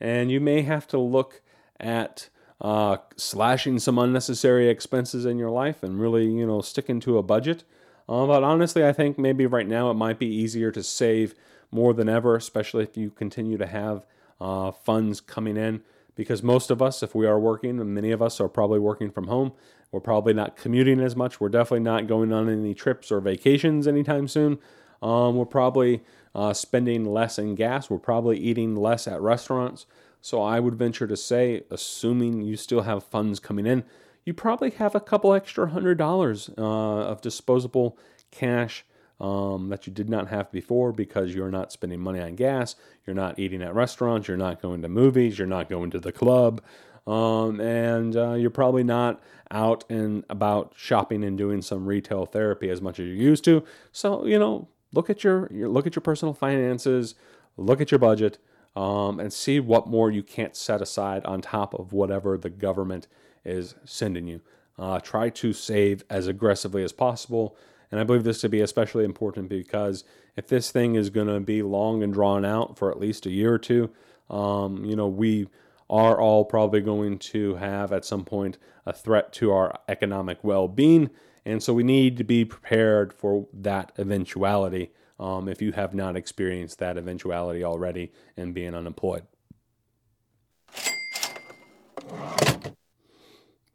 and 0.00 0.32
you 0.32 0.40
may 0.40 0.62
have 0.62 0.88
to 0.88 0.98
look 0.98 1.42
at 1.78 2.28
uh, 2.60 2.96
slashing 3.16 3.78
some 3.78 3.98
unnecessary 3.98 4.68
expenses 4.68 5.24
in 5.24 5.38
your 5.38 5.50
life 5.50 5.82
and 5.82 6.00
really, 6.00 6.26
you 6.26 6.46
know, 6.46 6.60
sticking 6.60 7.00
to 7.00 7.18
a 7.18 7.22
budget. 7.22 7.64
Uh, 8.08 8.26
but 8.26 8.42
honestly, 8.42 8.84
I 8.84 8.92
think 8.92 9.18
maybe 9.18 9.46
right 9.46 9.66
now 9.66 9.90
it 9.90 9.94
might 9.94 10.18
be 10.18 10.26
easier 10.26 10.70
to 10.72 10.82
save 10.82 11.34
more 11.70 11.92
than 11.92 12.08
ever, 12.08 12.34
especially 12.34 12.84
if 12.84 12.96
you 12.96 13.10
continue 13.10 13.58
to 13.58 13.66
have 13.66 14.06
uh, 14.40 14.72
funds 14.72 15.20
coming 15.20 15.56
in. 15.56 15.82
Because 16.16 16.42
most 16.42 16.70
of 16.72 16.82
us, 16.82 17.02
if 17.02 17.14
we 17.14 17.26
are 17.26 17.38
working, 17.38 17.78
and 17.78 17.94
many 17.94 18.10
of 18.10 18.20
us 18.20 18.40
are 18.40 18.48
probably 18.48 18.80
working 18.80 19.10
from 19.10 19.28
home, 19.28 19.52
we're 19.92 20.00
probably 20.00 20.34
not 20.34 20.56
commuting 20.56 21.00
as 21.00 21.14
much. 21.14 21.40
We're 21.40 21.48
definitely 21.48 21.84
not 21.84 22.08
going 22.08 22.32
on 22.32 22.48
any 22.48 22.74
trips 22.74 23.12
or 23.12 23.20
vacations 23.20 23.86
anytime 23.86 24.26
soon. 24.26 24.58
Um, 25.00 25.36
we're 25.36 25.46
probably 25.46 26.02
uh, 26.34 26.54
spending 26.54 27.04
less 27.04 27.38
in 27.38 27.54
gas. 27.54 27.88
We're 27.88 27.98
probably 27.98 28.36
eating 28.38 28.74
less 28.74 29.06
at 29.06 29.20
restaurants. 29.20 29.86
So 30.20 30.42
I 30.42 30.60
would 30.60 30.74
venture 30.74 31.06
to 31.06 31.16
say, 31.16 31.64
assuming 31.70 32.42
you 32.42 32.56
still 32.56 32.82
have 32.82 33.04
funds 33.04 33.40
coming 33.40 33.66
in, 33.66 33.84
you 34.24 34.34
probably 34.34 34.70
have 34.70 34.94
a 34.94 35.00
couple 35.00 35.32
extra 35.32 35.68
hundred 35.68 35.96
dollars 35.96 36.50
uh, 36.58 36.62
of 36.62 37.22
disposable 37.22 37.98
cash 38.30 38.84
um, 39.20 39.68
that 39.68 39.86
you 39.86 39.92
did 39.92 40.08
not 40.08 40.28
have 40.28 40.52
before 40.52 40.92
because 40.92 41.34
you're 41.34 41.50
not 41.50 41.72
spending 41.72 42.00
money 42.00 42.20
on 42.20 42.34
gas, 42.34 42.76
you're 43.06 43.16
not 43.16 43.38
eating 43.38 43.62
at 43.62 43.74
restaurants, 43.74 44.28
you're 44.28 44.36
not 44.36 44.62
going 44.62 44.82
to 44.82 44.88
movies, 44.88 45.38
you're 45.38 45.46
not 45.46 45.68
going 45.68 45.90
to 45.90 45.98
the 45.98 46.12
club, 46.12 46.60
um, 47.06 47.60
and 47.60 48.16
uh, 48.16 48.34
you're 48.34 48.50
probably 48.50 48.84
not 48.84 49.20
out 49.50 49.82
and 49.88 50.24
about 50.28 50.74
shopping 50.76 51.24
and 51.24 51.38
doing 51.38 51.62
some 51.62 51.86
retail 51.86 52.26
therapy 52.26 52.68
as 52.68 52.82
much 52.82 53.00
as 53.00 53.06
you 53.06 53.14
used 53.14 53.44
to. 53.44 53.64
So 53.92 54.24
you 54.24 54.38
know, 54.38 54.68
look 54.92 55.10
at 55.10 55.24
your, 55.24 55.50
your 55.52 55.68
look 55.68 55.86
at 55.86 55.96
your 55.96 56.02
personal 56.02 56.34
finances, 56.34 57.14
look 57.56 57.80
at 57.80 57.90
your 57.90 57.98
budget, 57.98 58.38
um, 58.76 59.18
and 59.18 59.32
see 59.32 59.60
what 59.60 59.88
more 59.88 60.10
you 60.10 60.22
can't 60.22 60.56
set 60.56 60.80
aside 60.80 61.24
on 61.24 61.40
top 61.40 61.74
of 61.74 61.92
whatever 61.92 62.38
the 62.38 62.50
government 62.50 63.06
is 63.44 63.74
sending 63.84 64.26
you. 64.26 64.40
Uh, 64.78 65.00
try 65.00 65.28
to 65.28 65.52
save 65.52 66.04
as 66.08 66.26
aggressively 66.26 66.84
as 66.84 66.92
possible. 66.92 67.56
And 67.90 68.00
I 68.00 68.04
believe 68.04 68.24
this 68.24 68.40
to 68.42 68.48
be 68.48 68.60
especially 68.60 69.04
important 69.04 69.48
because 69.48 70.04
if 70.36 70.46
this 70.46 70.70
thing 70.70 70.94
is 70.94 71.10
going 71.10 71.26
to 71.26 71.40
be 71.40 71.62
long 71.62 72.02
and 72.02 72.12
drawn 72.12 72.44
out 72.44 72.78
for 72.78 72.90
at 72.90 73.00
least 73.00 73.26
a 73.26 73.30
year 73.30 73.52
or 73.52 73.58
two, 73.58 73.90
um, 74.30 74.84
you 74.84 74.94
know, 74.94 75.08
we 75.08 75.48
are 75.90 76.20
all 76.20 76.44
probably 76.44 76.80
going 76.80 77.18
to 77.18 77.54
have 77.56 77.92
at 77.92 78.04
some 78.04 78.24
point 78.24 78.58
a 78.86 78.92
threat 78.92 79.32
to 79.32 79.50
our 79.50 79.80
economic 79.88 80.44
well 80.44 80.68
being. 80.68 81.10
And 81.44 81.62
so 81.62 81.72
we 81.72 81.82
need 81.82 82.18
to 82.18 82.24
be 82.24 82.44
prepared 82.44 83.12
for 83.12 83.48
that 83.54 83.90
eventuality 83.98 84.92
um, 85.18 85.48
if 85.48 85.60
you 85.60 85.72
have 85.72 85.94
not 85.94 86.16
experienced 86.16 86.78
that 86.78 86.96
eventuality 86.96 87.64
already 87.64 88.12
and 88.36 88.54
being 88.54 88.74
unemployed. 88.74 89.24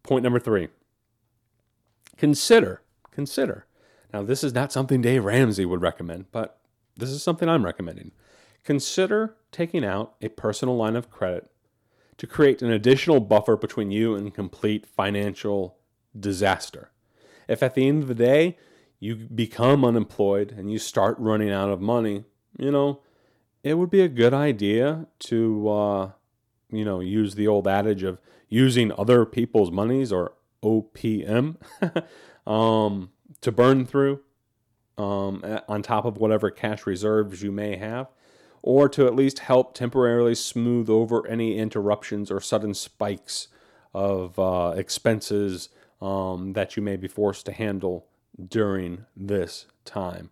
Point 0.04 0.24
number 0.24 0.40
three 0.40 0.70
consider, 2.18 2.82
consider. 3.12 3.66
Now, 4.14 4.22
this 4.22 4.44
is 4.44 4.54
not 4.54 4.72
something 4.72 5.02
Dave 5.02 5.26
Ramsey 5.26 5.66
would 5.66 5.82
recommend, 5.82 6.32
but 6.32 6.60
this 6.96 7.10
is 7.10 7.24
something 7.24 7.50
I'm 7.50 7.66
recommending. 7.66 8.12
Consider 8.64 9.36
taking 9.52 9.84
out 9.84 10.16
a 10.22 10.30
personal 10.30 10.78
line 10.78 10.96
of 10.96 11.10
credit 11.10 11.50
to 12.18 12.28
create 12.28 12.62
an 12.62 12.72
additional 12.72 13.20
buffer 13.20 13.58
between 13.58 13.92
you 13.92 14.16
and 14.16 14.34
complete 14.34 14.86
financial 14.86 15.78
disaster. 16.18 16.92
If 17.48 17.64
at 17.64 17.74
the 17.74 17.88
end 17.88 18.04
of 18.04 18.08
the 18.08 18.16
day 18.16 18.58
you 19.04 19.18
become 19.18 19.84
unemployed 19.84 20.54
and 20.58 20.72
you 20.72 20.80
start 20.80 21.20
running 21.20 21.52
out 21.52 21.68
of 21.68 21.82
money, 21.82 22.24
you 22.58 22.72
know, 22.72 23.02
it 23.62 23.74
would 23.74 23.90
be 23.90 24.00
a 24.00 24.08
good 24.08 24.34
idea 24.34 25.08
to, 25.20 25.70
uh, 25.70 26.12
you 26.72 26.86
know, 26.86 27.02
use 27.02 27.36
the 27.36 27.46
old 27.46 27.68
adage 27.68 28.04
of 28.04 28.22
using 28.48 28.94
other 28.98 29.26
people's 29.26 29.72
monies 29.72 30.14
or 30.14 30.36
OPM 30.64 31.58
um, 32.48 33.10
to 33.42 33.52
burn 33.52 33.86
through 33.86 34.22
um, 34.98 35.44
on 35.68 35.82
top 35.82 36.06
of 36.06 36.16
whatever 36.16 36.50
cash 36.50 36.86
reserves 36.86 37.44
you 37.44 37.52
may 37.52 37.76
have, 37.76 38.08
or 38.62 38.88
to 38.88 39.06
at 39.06 39.16
least 39.16 39.40
help 39.40 39.74
temporarily 39.74 40.34
smooth 40.34 40.90
over 40.90 41.28
any 41.28 41.58
interruptions 41.58 42.32
or 42.32 42.40
sudden 42.40 42.74
spikes 42.74 43.50
of 43.94 44.40
uh, 44.40 44.74
expenses 44.78 45.68
um, 46.02 46.54
that 46.54 46.78
you 46.78 46.82
may 46.82 46.96
be 46.96 47.10
forced 47.10 47.46
to 47.46 47.52
handle 47.52 48.08
during 48.48 49.06
this 49.16 49.66
time. 49.86 50.30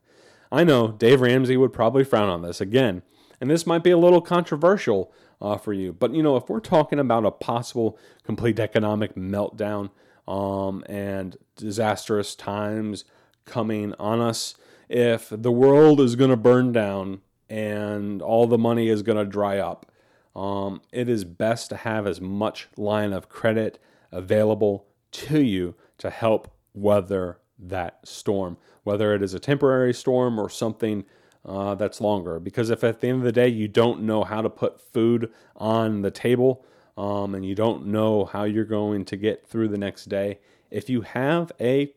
I 0.51 0.63
know 0.63 0.89
Dave 0.89 1.21
Ramsey 1.21 1.57
would 1.57 1.73
probably 1.73 2.03
frown 2.03 2.29
on 2.29 2.41
this 2.41 2.59
again, 2.59 3.03
and 3.39 3.49
this 3.49 3.65
might 3.65 3.83
be 3.83 3.91
a 3.91 3.97
little 3.97 4.21
controversial 4.21 5.11
uh, 5.41 5.57
for 5.57 5.73
you, 5.73 5.93
but 5.93 6.13
you 6.13 6.21
know, 6.21 6.35
if 6.35 6.49
we're 6.49 6.59
talking 6.59 6.99
about 6.99 7.25
a 7.25 7.31
possible 7.31 7.97
complete 8.23 8.59
economic 8.59 9.15
meltdown 9.15 9.89
um, 10.27 10.83
and 10.87 11.37
disastrous 11.55 12.35
times 12.35 13.05
coming 13.45 13.93
on 13.97 14.21
us, 14.21 14.55
if 14.87 15.29
the 15.31 15.51
world 15.51 15.99
is 15.99 16.15
going 16.15 16.29
to 16.29 16.37
burn 16.37 16.71
down 16.71 17.21
and 17.49 18.21
all 18.21 18.45
the 18.45 18.57
money 18.57 18.87
is 18.87 19.01
going 19.01 19.17
to 19.17 19.25
dry 19.25 19.57
up, 19.57 19.91
um, 20.35 20.81
it 20.91 21.09
is 21.09 21.23
best 21.23 21.69
to 21.69 21.77
have 21.77 22.05
as 22.05 22.21
much 22.21 22.67
line 22.77 23.11
of 23.13 23.29
credit 23.29 23.79
available 24.11 24.85
to 25.11 25.41
you 25.41 25.75
to 25.97 26.09
help 26.09 26.53
weather 26.73 27.37
that 27.61 27.99
storm, 28.03 28.57
whether 28.83 29.13
it 29.13 29.21
is 29.21 29.33
a 29.33 29.39
temporary 29.39 29.93
storm 29.93 30.39
or 30.39 30.49
something 30.49 31.05
uh, 31.45 31.75
that's 31.75 32.01
longer. 32.01 32.39
Because 32.39 32.69
if 32.69 32.83
at 32.83 33.01
the 33.01 33.07
end 33.07 33.19
of 33.19 33.23
the 33.23 33.31
day 33.31 33.47
you 33.47 33.67
don't 33.67 34.01
know 34.01 34.23
how 34.23 34.41
to 34.41 34.49
put 34.49 34.79
food 34.79 35.31
on 35.55 36.01
the 36.01 36.11
table 36.11 36.65
um, 36.97 37.35
and 37.35 37.45
you 37.45 37.55
don't 37.55 37.85
know 37.85 38.25
how 38.25 38.43
you're 38.43 38.65
going 38.65 39.05
to 39.05 39.17
get 39.17 39.47
through 39.47 39.69
the 39.69 39.77
next 39.77 40.05
day, 40.05 40.39
if 40.69 40.89
you 40.89 41.01
have 41.01 41.51
a 41.59 41.93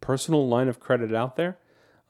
personal 0.00 0.48
line 0.48 0.68
of 0.68 0.80
credit 0.80 1.14
out 1.14 1.36
there, 1.36 1.58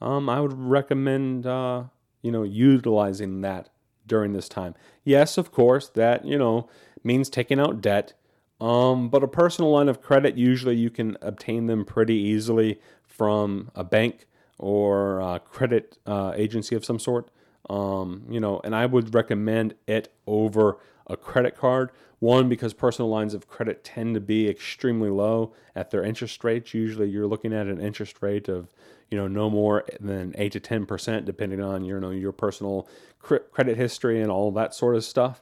um, 0.01 0.29
I 0.29 0.41
would 0.41 0.53
recommend 0.53 1.45
uh, 1.45 1.83
you 2.21 2.31
know 2.31 2.43
utilizing 2.43 3.41
that 3.41 3.69
during 4.07 4.33
this 4.33 4.49
time. 4.49 4.75
Yes, 5.03 5.37
of 5.37 5.51
course, 5.51 5.89
that 5.89 6.25
you 6.25 6.37
know 6.37 6.69
means 7.03 7.29
taking 7.29 7.59
out 7.59 7.81
debt 7.81 8.13
um, 8.61 9.09
but 9.09 9.23
a 9.23 9.27
personal 9.27 9.71
line 9.71 9.89
of 9.89 10.01
credit, 10.01 10.37
usually 10.37 10.75
you 10.75 10.91
can 10.91 11.17
obtain 11.21 11.65
them 11.65 11.83
pretty 11.83 12.15
easily 12.15 12.79
from 13.03 13.71
a 13.75 13.83
bank 13.83 14.27
or 14.59 15.19
a 15.19 15.39
credit 15.39 15.97
uh, 16.05 16.33
agency 16.35 16.75
of 16.75 16.85
some 16.85 16.99
sort. 16.99 17.29
Um, 17.69 18.23
you 18.29 18.39
know, 18.39 18.61
and 18.63 18.75
I 18.75 18.85
would 18.85 19.13
recommend 19.13 19.73
it 19.87 20.13
over 20.27 20.77
a 21.07 21.17
credit 21.17 21.57
card. 21.57 21.91
One, 22.19 22.49
because 22.49 22.73
personal 22.73 23.09
lines 23.09 23.33
of 23.33 23.47
credit 23.47 23.83
tend 23.83 24.13
to 24.13 24.21
be 24.21 24.47
extremely 24.47 25.09
low 25.09 25.53
at 25.75 25.89
their 25.89 26.03
interest 26.03 26.43
rates. 26.43 26.71
Usually, 26.71 27.09
you're 27.09 27.25
looking 27.25 27.53
at 27.53 27.65
an 27.65 27.81
interest 27.81 28.21
rate 28.21 28.47
of, 28.47 28.69
you 29.09 29.17
know, 29.17 29.27
no 29.27 29.49
more 29.49 29.85
than 29.99 30.35
eight 30.37 30.51
to 30.51 30.59
ten 30.59 30.85
percent, 30.85 31.25
depending 31.25 31.61
on 31.61 31.83
you 31.83 31.99
know 31.99 32.11
your 32.11 32.31
personal 32.31 32.87
credit 33.19 33.75
history 33.77 34.21
and 34.21 34.29
all 34.29 34.51
that 34.51 34.75
sort 34.75 34.95
of 34.95 35.03
stuff. 35.03 35.41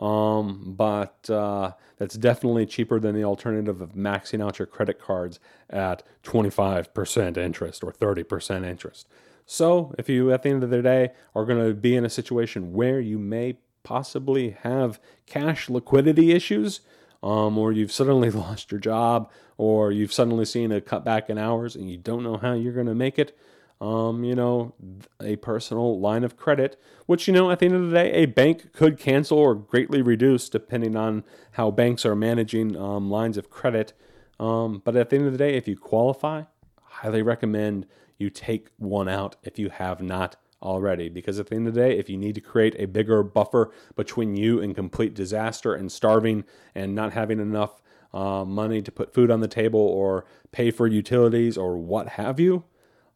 Um, 0.00 0.74
but 0.76 1.28
uh, 1.28 1.72
that's 1.98 2.16
definitely 2.16 2.64
cheaper 2.64 2.98
than 2.98 3.14
the 3.14 3.24
alternative 3.24 3.82
of 3.82 3.92
maxing 3.92 4.42
out 4.42 4.58
your 4.58 4.66
credit 4.66 4.98
cards 4.98 5.38
at 5.68 6.02
25% 6.24 7.36
interest 7.36 7.84
or 7.84 7.92
30% 7.92 8.66
interest. 8.66 9.06
So, 9.44 9.94
if 9.98 10.08
you 10.08 10.32
at 10.32 10.42
the 10.42 10.48
end 10.48 10.64
of 10.64 10.70
the 10.70 10.80
day 10.80 11.10
are 11.34 11.44
going 11.44 11.62
to 11.66 11.74
be 11.74 11.96
in 11.96 12.04
a 12.04 12.10
situation 12.10 12.72
where 12.72 13.00
you 13.00 13.18
may 13.18 13.58
possibly 13.82 14.50
have 14.62 15.00
cash 15.26 15.68
liquidity 15.68 16.32
issues, 16.32 16.80
um, 17.22 17.58
or 17.58 17.72
you've 17.72 17.92
suddenly 17.92 18.30
lost 18.30 18.70
your 18.70 18.80
job, 18.80 19.30
or 19.58 19.92
you've 19.92 20.12
suddenly 20.12 20.44
seen 20.44 20.72
a 20.72 20.80
cutback 20.80 21.28
in 21.28 21.36
hours 21.36 21.76
and 21.76 21.90
you 21.90 21.98
don't 21.98 22.22
know 22.22 22.38
how 22.38 22.54
you're 22.54 22.72
going 22.72 22.86
to 22.86 22.94
make 22.94 23.18
it, 23.18 23.36
um, 23.80 24.24
you 24.24 24.34
know, 24.34 24.74
a 25.22 25.36
personal 25.36 25.98
line 25.98 26.22
of 26.22 26.36
credit, 26.36 26.78
which, 27.06 27.26
you 27.26 27.32
know, 27.32 27.50
at 27.50 27.60
the 27.60 27.66
end 27.66 27.74
of 27.74 27.90
the 27.90 27.96
day, 27.96 28.12
a 28.12 28.26
bank 28.26 28.72
could 28.72 28.98
cancel 28.98 29.38
or 29.38 29.54
greatly 29.54 30.02
reduce 30.02 30.48
depending 30.48 30.96
on 30.96 31.24
how 31.52 31.70
banks 31.70 32.04
are 32.04 32.14
managing 32.14 32.76
um, 32.76 33.10
lines 33.10 33.38
of 33.38 33.48
credit. 33.48 33.94
Um, 34.38 34.82
but 34.84 34.96
at 34.96 35.10
the 35.10 35.16
end 35.16 35.26
of 35.26 35.32
the 35.32 35.38
day, 35.38 35.56
if 35.56 35.66
you 35.66 35.76
qualify, 35.76 36.42
highly 36.82 37.22
recommend 37.22 37.86
you 38.18 38.28
take 38.28 38.68
one 38.76 39.08
out 39.08 39.36
if 39.42 39.58
you 39.58 39.70
have 39.70 40.02
not 40.02 40.36
already. 40.62 41.08
Because 41.08 41.38
at 41.38 41.46
the 41.46 41.56
end 41.56 41.66
of 41.66 41.74
the 41.74 41.80
day, 41.80 41.98
if 41.98 42.10
you 42.10 42.18
need 42.18 42.34
to 42.34 42.40
create 42.42 42.76
a 42.78 42.86
bigger 42.86 43.22
buffer 43.22 43.72
between 43.96 44.36
you 44.36 44.60
and 44.60 44.74
complete 44.74 45.14
disaster 45.14 45.74
and 45.74 45.90
starving 45.90 46.44
and 46.74 46.94
not 46.94 47.14
having 47.14 47.40
enough 47.40 47.80
uh, 48.12 48.44
money 48.44 48.82
to 48.82 48.92
put 48.92 49.14
food 49.14 49.30
on 49.30 49.40
the 49.40 49.48
table 49.48 49.80
or 49.80 50.26
pay 50.52 50.70
for 50.70 50.86
utilities 50.86 51.56
or 51.56 51.78
what 51.78 52.08
have 52.10 52.38
you, 52.38 52.64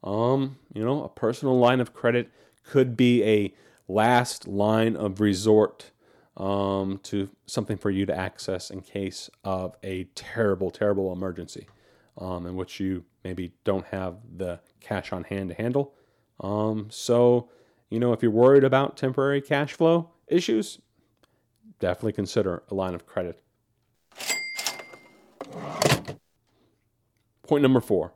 um, 0.04 0.58
you 0.73 0.84
know, 0.84 1.02
a 1.02 1.08
personal 1.08 1.58
line 1.58 1.80
of 1.80 1.92
credit 1.92 2.30
could 2.62 2.96
be 2.96 3.25
a 3.25 3.54
last 3.88 4.46
line 4.46 4.96
of 4.96 5.20
resort 5.20 5.90
um, 6.37 7.00
to 7.04 7.30
something 7.46 7.76
for 7.76 7.90
you 7.90 8.06
to 8.06 8.16
access 8.16 8.70
in 8.70 8.80
case 8.82 9.30
of 9.42 9.76
a 9.82 10.04
terrible, 10.14 10.70
terrible 10.70 11.12
emergency 11.12 11.66
um, 12.18 12.46
in 12.46 12.54
which 12.54 12.80
you 12.80 13.04
maybe 13.25 13.52
don't 13.64 13.87
have 13.87 14.16
the 14.37 14.61
cash 14.80 15.12
on 15.12 15.25
hand 15.25 15.50
to 15.50 15.54
handle. 15.54 15.94
Um, 16.40 16.88
so, 16.90 17.49
you 17.88 17.99
know, 17.99 18.12
if 18.12 18.23
you're 18.23 18.30
worried 18.30 18.64
about 18.64 18.96
temporary 18.96 19.40
cash 19.40 19.73
flow 19.73 20.11
issues, 20.26 20.80
definitely 21.78 22.12
consider 22.12 22.62
a 22.70 22.75
line 22.75 22.94
of 22.94 23.06
credit. 23.06 23.40
Point 27.46 27.62
number 27.62 27.80
four 27.80 28.14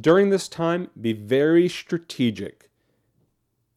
during 0.00 0.30
this 0.30 0.48
time, 0.48 0.90
be 1.00 1.12
very 1.12 1.68
strategic 1.68 2.70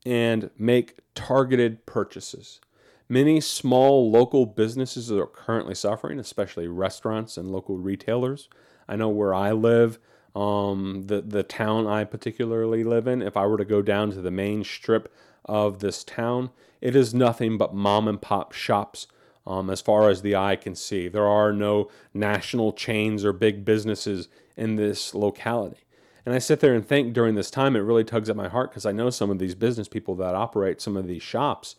and 0.05 0.50
make 0.57 1.00
targeted 1.13 1.86
purchases. 1.86 2.62
Many 3.07 3.39
small 3.41 4.10
local 4.10 4.45
businesses 4.45 5.12
are 5.12 5.27
currently 5.27 5.75
suffering, 5.75 6.19
especially 6.19 6.67
restaurants 6.67 7.38
and 7.38 7.51
local 7.51 7.77
retailers. 7.77 8.50
I 8.88 8.95
know 8.95 9.10
where 9.10 9.34
I 9.34 9.51
live, 9.51 10.00
um, 10.36 11.03
the 11.05 11.22
the 11.22 11.43
town 11.43 11.88
I 11.88 12.03
particularly 12.03 12.84
live 12.84 13.07
in. 13.07 13.22
If 13.22 13.38
I 13.38 13.45
were 13.45 13.57
to 13.57 13.65
go 13.65 13.81
down 13.81 14.12
to 14.12 14.22
the 14.22 14.31
main 14.31 14.63
strip 14.63 15.13
of 15.45 15.79
this 15.79 16.03
town, 16.03 16.50
it 16.81 16.95
is 16.95 17.13
nothing 17.13 17.57
but 17.57 17.74
mom 17.74 18.07
and 18.07 18.22
pop 18.22 18.51
shops. 18.51 19.07
Um, 19.48 19.69
as 19.69 19.79
far 19.79 20.10
as 20.10 20.24
the 20.24 20.36
eye 20.36 20.55
can 20.55 20.74
see, 20.74 21.07
there 21.07 21.27
are 21.27 21.53
no 21.53 21.89
national 22.15 22.74
chains 22.74 23.24
or 23.24 23.31
big 23.31 23.63
businesses 23.63 24.27
in 24.57 24.75
this 24.75 25.13
locality. 25.13 25.84
And 26.25 26.34
I 26.34 26.39
sit 26.39 26.60
there 26.60 26.74
and 26.74 26.86
think 26.86 27.13
during 27.13 27.36
this 27.36 27.51
time, 27.51 27.75
it 27.75 27.79
really 27.79 28.03
tugs 28.03 28.29
at 28.29 28.36
my 28.36 28.48
heart 28.48 28.72
because 28.72 28.86
I 28.86 28.91
know 28.91 29.10
some 29.10 29.29
of 29.29 29.38
these 29.38 29.53
business 29.55 29.88
people 29.88 30.15
that 30.15 30.34
operate 30.34 30.82
some 30.82 30.98
of 30.98 31.08
these 31.08 31.22
shops. 31.22 31.75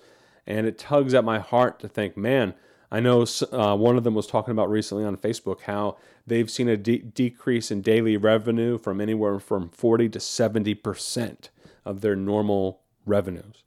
And 0.47 0.67
it 0.67 0.79
tugs 0.79 1.15
at 1.15 1.25
my 1.25 1.41
heart 1.41 1.81
to 1.81 1.89
think, 1.89 2.17
man, 2.17 2.55
I 2.91 3.01
know 3.01 3.27
uh, 3.51 3.77
one 3.77 3.97
of 3.97 4.05
them 4.05 4.15
was 4.15 4.29
talking 4.29 4.53
about 4.53 4.71
recently 4.71 5.05
on 5.05 5.17
Facebook 5.17 5.63
how 5.63 5.97
they've 6.25 6.51
seen 6.51 6.69
a 6.69 6.77
de- 6.77 6.99
decrease 6.99 7.73
in 7.73 7.83
daily 7.83 8.17
revenue 8.17 8.79
from 8.79 9.01
anywhere 9.01 9.41
from 9.41 9.71
40 9.71 10.09
to 10.11 10.19
70% 10.21 11.49
of 11.85 12.01
their 12.01 12.15
normal 12.15 12.81
revenues. 13.05 13.65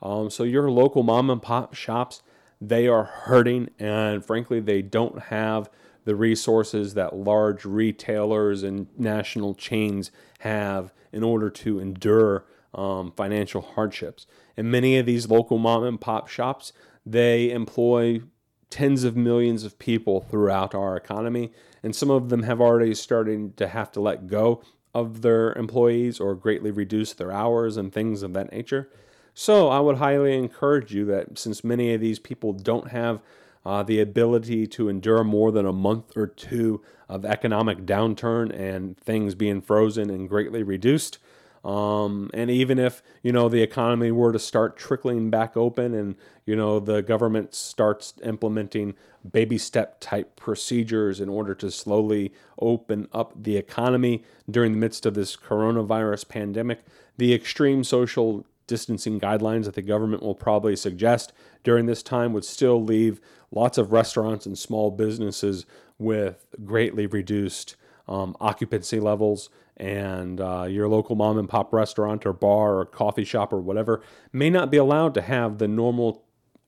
Um, 0.00 0.30
so 0.30 0.42
your 0.42 0.70
local 0.70 1.02
mom 1.02 1.28
and 1.28 1.42
pop 1.42 1.74
shops, 1.74 2.22
they 2.60 2.88
are 2.88 3.04
hurting, 3.04 3.70
and 3.78 4.24
frankly, 4.24 4.60
they 4.60 4.80
don't 4.80 5.24
have 5.24 5.68
the 6.04 6.16
resources 6.16 6.94
that 6.94 7.14
large 7.14 7.64
retailers 7.64 8.62
and 8.62 8.86
national 8.98 9.54
chains 9.54 10.10
have 10.40 10.92
in 11.12 11.22
order 11.22 11.50
to 11.50 11.78
endure 11.78 12.44
um, 12.74 13.12
financial 13.12 13.60
hardships. 13.60 14.26
And 14.56 14.70
many 14.70 14.98
of 14.98 15.06
these 15.06 15.28
local 15.28 15.58
mom 15.58 15.84
and 15.84 16.00
pop 16.00 16.28
shops, 16.28 16.72
they 17.04 17.50
employ 17.50 18.22
tens 18.70 19.04
of 19.04 19.16
millions 19.16 19.64
of 19.64 19.78
people 19.78 20.22
throughout 20.22 20.74
our 20.74 20.96
economy. 20.96 21.52
And 21.82 21.94
some 21.94 22.10
of 22.10 22.30
them 22.30 22.44
have 22.44 22.60
already 22.60 22.94
started 22.94 23.56
to 23.58 23.68
have 23.68 23.92
to 23.92 24.00
let 24.00 24.26
go 24.26 24.62
of 24.94 25.22
their 25.22 25.52
employees 25.54 26.20
or 26.20 26.34
greatly 26.34 26.70
reduce 26.70 27.12
their 27.12 27.32
hours 27.32 27.76
and 27.76 27.92
things 27.92 28.22
of 28.22 28.32
that 28.34 28.52
nature. 28.52 28.90
So 29.34 29.68
I 29.68 29.80
would 29.80 29.96
highly 29.96 30.36
encourage 30.36 30.94
you 30.94 31.04
that 31.06 31.38
since 31.38 31.64
many 31.64 31.94
of 31.94 32.00
these 32.00 32.18
people 32.18 32.52
don't 32.52 32.90
have 32.90 33.20
uh, 33.64 33.82
the 33.82 34.00
ability 34.00 34.66
to 34.66 34.88
endure 34.88 35.24
more 35.24 35.52
than 35.52 35.66
a 35.66 35.72
month 35.72 36.16
or 36.16 36.26
two 36.26 36.82
of 37.08 37.24
economic 37.24 37.84
downturn 37.84 38.50
and 38.58 38.96
things 38.98 39.34
being 39.34 39.60
frozen 39.60 40.10
and 40.10 40.28
greatly 40.28 40.62
reduced. 40.62 41.18
Um, 41.64 42.28
and 42.34 42.50
even 42.50 42.78
if 42.78 43.02
you 43.22 43.30
know 43.30 43.48
the 43.48 43.62
economy 43.62 44.10
were 44.10 44.32
to 44.32 44.38
start 44.38 44.76
trickling 44.76 45.30
back 45.30 45.56
open, 45.56 45.94
and 45.94 46.16
you 46.44 46.56
know 46.56 46.80
the 46.80 47.02
government 47.02 47.54
starts 47.54 48.14
implementing 48.24 48.94
baby 49.30 49.58
step 49.58 50.00
type 50.00 50.34
procedures 50.34 51.20
in 51.20 51.28
order 51.28 51.54
to 51.54 51.70
slowly 51.70 52.32
open 52.58 53.08
up 53.12 53.32
the 53.40 53.56
economy 53.56 54.24
during 54.50 54.72
the 54.72 54.78
midst 54.78 55.06
of 55.06 55.14
this 55.14 55.36
coronavirus 55.36 56.28
pandemic, 56.28 56.80
the 57.16 57.32
extreme 57.32 57.84
social 57.84 58.44
distancing 58.66 59.20
guidelines 59.20 59.64
that 59.64 59.74
the 59.74 59.82
government 59.82 60.22
will 60.22 60.34
probably 60.34 60.74
suggest 60.74 61.32
during 61.62 61.86
this 61.86 62.02
time 62.02 62.32
would 62.32 62.44
still 62.44 62.82
leave 62.82 63.20
lots 63.52 63.78
of 63.78 63.92
restaurants 63.92 64.46
and 64.46 64.58
small 64.58 64.90
businesses 64.90 65.66
with 65.98 66.46
greatly 66.64 67.06
reduced 67.06 67.76
um, 68.08 68.36
occupancy 68.40 68.98
levels. 68.98 69.50
And 69.76 70.40
uh, 70.40 70.66
your 70.68 70.88
local 70.88 71.16
mom 71.16 71.38
and 71.38 71.48
pop 71.48 71.72
restaurant 71.72 72.26
or 72.26 72.32
bar 72.32 72.78
or 72.78 72.84
coffee 72.84 73.24
shop 73.24 73.52
or 73.52 73.60
whatever 73.60 74.02
may 74.32 74.50
not 74.50 74.70
be 74.70 74.76
allowed 74.76 75.14
to 75.14 75.22
have 75.22 75.58
the 75.58 75.68
normal 75.68 76.24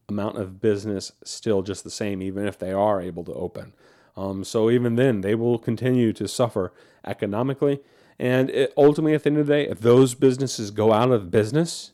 amount 0.09 0.39
of 0.39 0.61
business 0.61 1.13
still 1.23 1.63
just 1.63 1.85
the 1.85 1.91
same, 1.91 2.23
even 2.23 2.47
if 2.47 2.59
they 2.59 2.73
are 2.73 3.01
able 3.01 3.25
to 3.25 3.33
open. 3.35 3.73
Um, 4.17 4.45
so 4.45 4.71
even 4.71 4.97
then, 4.97 5.23
they 5.23 5.35
will 5.35 5.59
continue 5.59 6.13
to 6.13 6.29
suffer 6.29 6.73
economically. 7.05 7.81
And 8.19 8.51
it, 8.51 8.73
ultimately, 8.77 9.15
at 9.15 9.25
the 9.25 9.31
end 9.31 9.39
of 9.39 9.47
the 9.47 9.53
day, 9.53 9.69
if 9.69 9.81
those 9.81 10.15
businesses 10.15 10.71
go 10.71 10.93
out 10.93 11.11
of 11.11 11.31
business, 11.31 11.93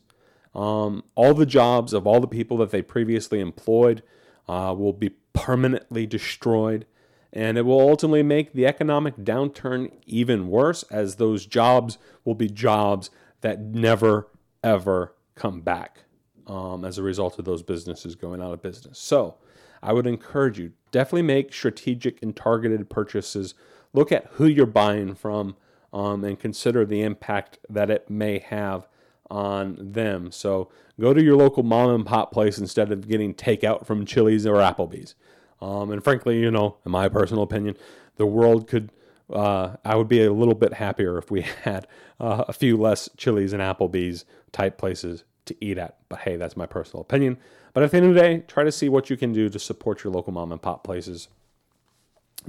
um, 0.53 1.03
all 1.15 1.33
the 1.33 1.45
jobs 1.45 1.93
of 1.93 2.05
all 2.05 2.19
the 2.19 2.27
people 2.27 2.57
that 2.57 2.71
they 2.71 2.81
previously 2.81 3.39
employed 3.39 4.03
uh, 4.51 4.73
will 4.73 4.91
be 4.91 5.11
permanently 5.31 6.05
destroyed. 6.05 6.85
And 7.31 7.57
it 7.57 7.61
will 7.61 7.79
ultimately 7.79 8.23
make 8.23 8.51
the 8.51 8.67
economic 8.67 9.15
downturn 9.15 9.93
even 10.05 10.49
worse, 10.49 10.83
as 10.91 11.15
those 11.15 11.45
jobs 11.45 11.97
will 12.25 12.35
be 12.35 12.49
jobs 12.49 13.09
that 13.39 13.61
never, 13.61 14.27
ever 14.61 15.15
come 15.35 15.61
back 15.61 15.99
um, 16.47 16.83
as 16.83 16.97
a 16.97 17.03
result 17.03 17.39
of 17.39 17.45
those 17.45 17.63
businesses 17.63 18.15
going 18.15 18.41
out 18.41 18.51
of 18.51 18.61
business. 18.61 18.99
So 18.99 19.37
I 19.81 19.93
would 19.93 20.05
encourage 20.05 20.59
you 20.59 20.73
definitely 20.91 21.21
make 21.21 21.53
strategic 21.53 22.21
and 22.21 22.35
targeted 22.35 22.89
purchases. 22.89 23.53
Look 23.93 24.11
at 24.11 24.27
who 24.33 24.45
you're 24.45 24.65
buying 24.65 25.15
from 25.15 25.55
um, 25.93 26.25
and 26.25 26.37
consider 26.37 26.85
the 26.85 27.01
impact 27.01 27.59
that 27.69 27.89
it 27.89 28.09
may 28.09 28.39
have 28.39 28.89
on 29.31 29.77
them. 29.79 30.31
So 30.31 30.69
go 30.99 31.13
to 31.13 31.23
your 31.23 31.37
local 31.37 31.63
mom 31.63 31.89
and 31.89 32.05
pop 32.05 32.31
place 32.31 32.57
instead 32.57 32.91
of 32.91 33.07
getting 33.07 33.33
takeout 33.33 33.85
from 33.85 34.05
Chili's 34.05 34.45
or 34.45 34.55
Applebee's. 34.55 35.15
Um, 35.61 35.91
and 35.91 36.03
frankly, 36.03 36.39
you 36.39 36.51
know, 36.51 36.77
in 36.85 36.91
my 36.91 37.07
personal 37.07 37.43
opinion, 37.43 37.77
the 38.17 38.25
world 38.25 38.67
could. 38.67 38.91
Uh, 39.31 39.77
I 39.85 39.95
would 39.95 40.09
be 40.09 40.25
a 40.25 40.33
little 40.33 40.55
bit 40.55 40.73
happier 40.73 41.17
if 41.17 41.31
we 41.31 41.41
had 41.63 41.87
uh, 42.19 42.43
a 42.49 42.53
few 42.53 42.75
less 42.75 43.09
Chili's 43.15 43.53
and 43.53 43.61
Applebee's 43.61 44.25
type 44.51 44.77
places 44.77 45.23
to 45.45 45.55
eat 45.63 45.77
at. 45.77 45.97
But 46.09 46.19
hey, 46.19 46.35
that's 46.35 46.57
my 46.57 46.65
personal 46.65 47.01
opinion. 47.01 47.37
But 47.73 47.83
at 47.83 47.91
the 47.91 47.97
end 47.97 48.07
of 48.07 48.13
the 48.13 48.19
day, 48.19 48.43
try 48.47 48.65
to 48.65 48.71
see 48.71 48.89
what 48.89 49.09
you 49.09 49.15
can 49.15 49.31
do 49.31 49.47
to 49.47 49.57
support 49.57 50.03
your 50.03 50.11
local 50.11 50.33
mom 50.33 50.51
and 50.51 50.61
pop 50.61 50.83
places 50.83 51.29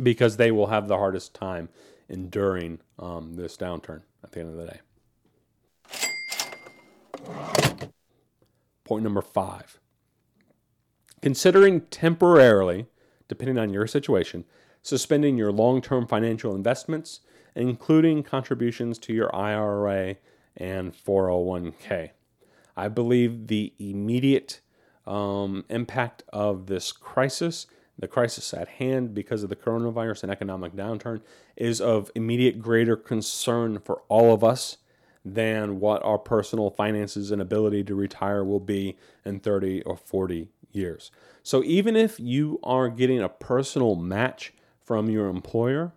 because 0.03 0.37
they 0.37 0.51
will 0.51 0.67
have 0.67 0.89
the 0.89 0.97
hardest 0.97 1.35
time 1.35 1.69
enduring 2.09 2.81
um, 2.99 3.35
this 3.35 3.57
downturn 3.57 4.03
at 4.25 4.33
the 4.33 4.41
end 4.41 4.49
of 4.49 4.57
the 4.57 4.67
day. 4.67 4.81
Point 8.85 9.05
number 9.05 9.23
five 9.23 9.79
considering 11.23 11.83
temporarily, 11.83 12.87
depending 13.29 13.57
on 13.57 13.73
your 13.73 13.87
situation, 13.87 14.45
suspending 14.83 15.39
your 15.39 15.53
long 15.53 15.81
term 15.81 16.07
financial 16.07 16.55
investments, 16.55 17.21
including 17.55 18.23
contributions 18.23 18.99
to 18.99 19.15
your 19.15 19.35
IRA 19.35 20.17
and 20.57 20.93
401k. 20.93 22.11
I 22.77 22.89
believe 22.89 23.47
the 23.47 23.73
immediate 23.79 24.61
um, 25.07 25.65
impact 25.69 26.25
of 26.33 26.67
this 26.67 26.93
crisis, 26.93 27.67
the 27.99 28.09
crisis 28.09 28.53
at 28.53 28.69
hand 28.69 29.15
because 29.15 29.43
of 29.43 29.49
the 29.49 29.57
coronavirus 29.57 30.25
and 30.25 30.33
economic 30.33 30.75
downturn, 30.75 31.21
is 31.57 31.81
of 31.81 32.11
immediate 32.15 32.61
greater 32.61 32.97
concern 32.97 33.79
for 33.79 34.03
all 34.09 34.35
of 34.35 34.43
us 34.43 34.79
than 35.25 35.79
what 35.81 36.03
our 36.05 36.19
personal 36.19 36.71
finances 36.71 37.31
and 37.31 37.41
ability 37.41 37.85
to 37.85 37.95
retire 37.95 38.45
will 38.45 38.61
be 38.61 38.97
in 39.25 39.41
30 39.41 39.83
or 39.83 39.97
40 39.97 40.49
years. 40.73 41.11
So 41.43 41.63
even 41.65 41.97
if 41.97 42.19
you 42.19 42.59
are 42.63 42.89
getting 42.89 43.21
a 43.21 43.29
personal 43.29 43.95
match 43.95 44.53
from 44.85 45.09
your 45.09 45.29
employer, 45.29 45.93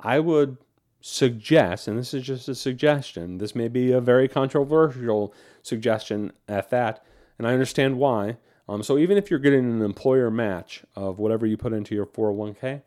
I 0.00 0.20
would 0.20 0.58
suggest, 1.00 1.86
and 1.86 1.98
this 1.98 2.12
is 2.12 2.24
just 2.24 2.48
a 2.48 2.54
suggestion, 2.54 3.38
this 3.38 3.54
may 3.54 3.68
be 3.68 3.92
a 3.92 4.00
very 4.00 4.28
controversial 4.28 5.32
suggestion 5.62 6.32
at 6.48 6.70
that, 6.70 7.04
and 7.38 7.46
I 7.46 7.52
understand 7.52 7.98
why. 7.98 8.38
Um, 8.68 8.82
so 8.82 8.98
even 8.98 9.16
if 9.16 9.30
you're 9.30 9.38
getting 9.38 9.70
an 9.70 9.82
employer 9.82 10.30
match 10.30 10.82
of 10.96 11.18
whatever 11.18 11.46
you 11.46 11.56
put 11.56 11.72
into 11.72 11.94
your 11.94 12.06
401k, 12.06 12.82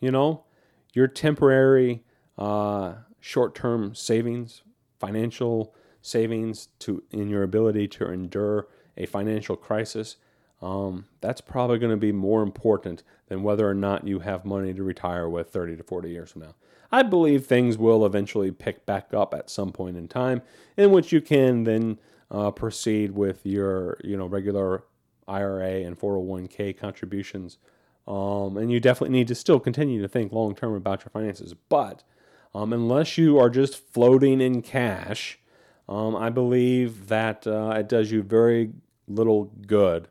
you 0.00 0.10
know, 0.10 0.44
your 0.92 1.06
temporary 1.06 2.02
uh, 2.36 2.94
short-term 3.22 3.94
savings, 3.94 4.62
financial 4.98 5.74
savings 6.02 6.68
to 6.80 7.02
in 7.12 7.30
your 7.30 7.44
ability 7.44 7.86
to 7.86 8.10
endure 8.10 8.66
a 8.96 9.06
financial 9.06 9.56
crisis, 9.56 10.16
um, 10.60 11.06
that's 11.20 11.40
probably 11.40 11.78
going 11.78 11.92
to 11.92 11.96
be 11.96 12.12
more 12.12 12.42
important 12.42 13.02
than 13.28 13.42
whether 13.42 13.68
or 13.68 13.74
not 13.74 14.06
you 14.06 14.18
have 14.18 14.44
money 14.44 14.74
to 14.74 14.82
retire 14.82 15.28
with 15.28 15.50
30 15.50 15.76
to 15.76 15.82
40 15.82 16.10
years 16.10 16.32
from 16.32 16.42
now. 16.42 16.54
I 16.90 17.02
believe 17.02 17.46
things 17.46 17.78
will 17.78 18.04
eventually 18.04 18.50
pick 18.50 18.84
back 18.84 19.14
up 19.14 19.32
at 19.32 19.48
some 19.48 19.72
point 19.72 19.96
in 19.96 20.08
time, 20.08 20.42
in 20.76 20.90
which 20.90 21.12
you 21.12 21.20
can 21.20 21.64
then 21.64 21.98
uh, 22.30 22.50
proceed 22.50 23.12
with 23.12 23.46
your 23.46 23.98
you 24.04 24.16
know 24.16 24.26
regular 24.26 24.84
IRA 25.28 25.84
and 25.84 25.98
401k 25.98 26.76
contributions. 26.76 27.58
Um, 28.06 28.56
and 28.56 28.70
you 28.70 28.80
definitely 28.80 29.16
need 29.16 29.28
to 29.28 29.34
still 29.36 29.60
continue 29.60 30.02
to 30.02 30.08
think 30.08 30.32
long 30.32 30.54
term 30.54 30.74
about 30.74 31.02
your 31.02 31.10
finances. 31.10 31.54
But 31.68 32.02
um, 32.54 32.72
unless 32.72 33.16
you 33.16 33.38
are 33.38 33.50
just 33.50 33.76
floating 33.76 34.40
in 34.40 34.62
cash, 34.62 35.38
um, 35.88 36.14
I 36.14 36.30
believe 36.30 37.08
that 37.08 37.46
uh, 37.46 37.74
it 37.76 37.88
does 37.88 38.10
you 38.10 38.22
very 38.22 38.70
little 39.08 39.44
good 39.66 40.08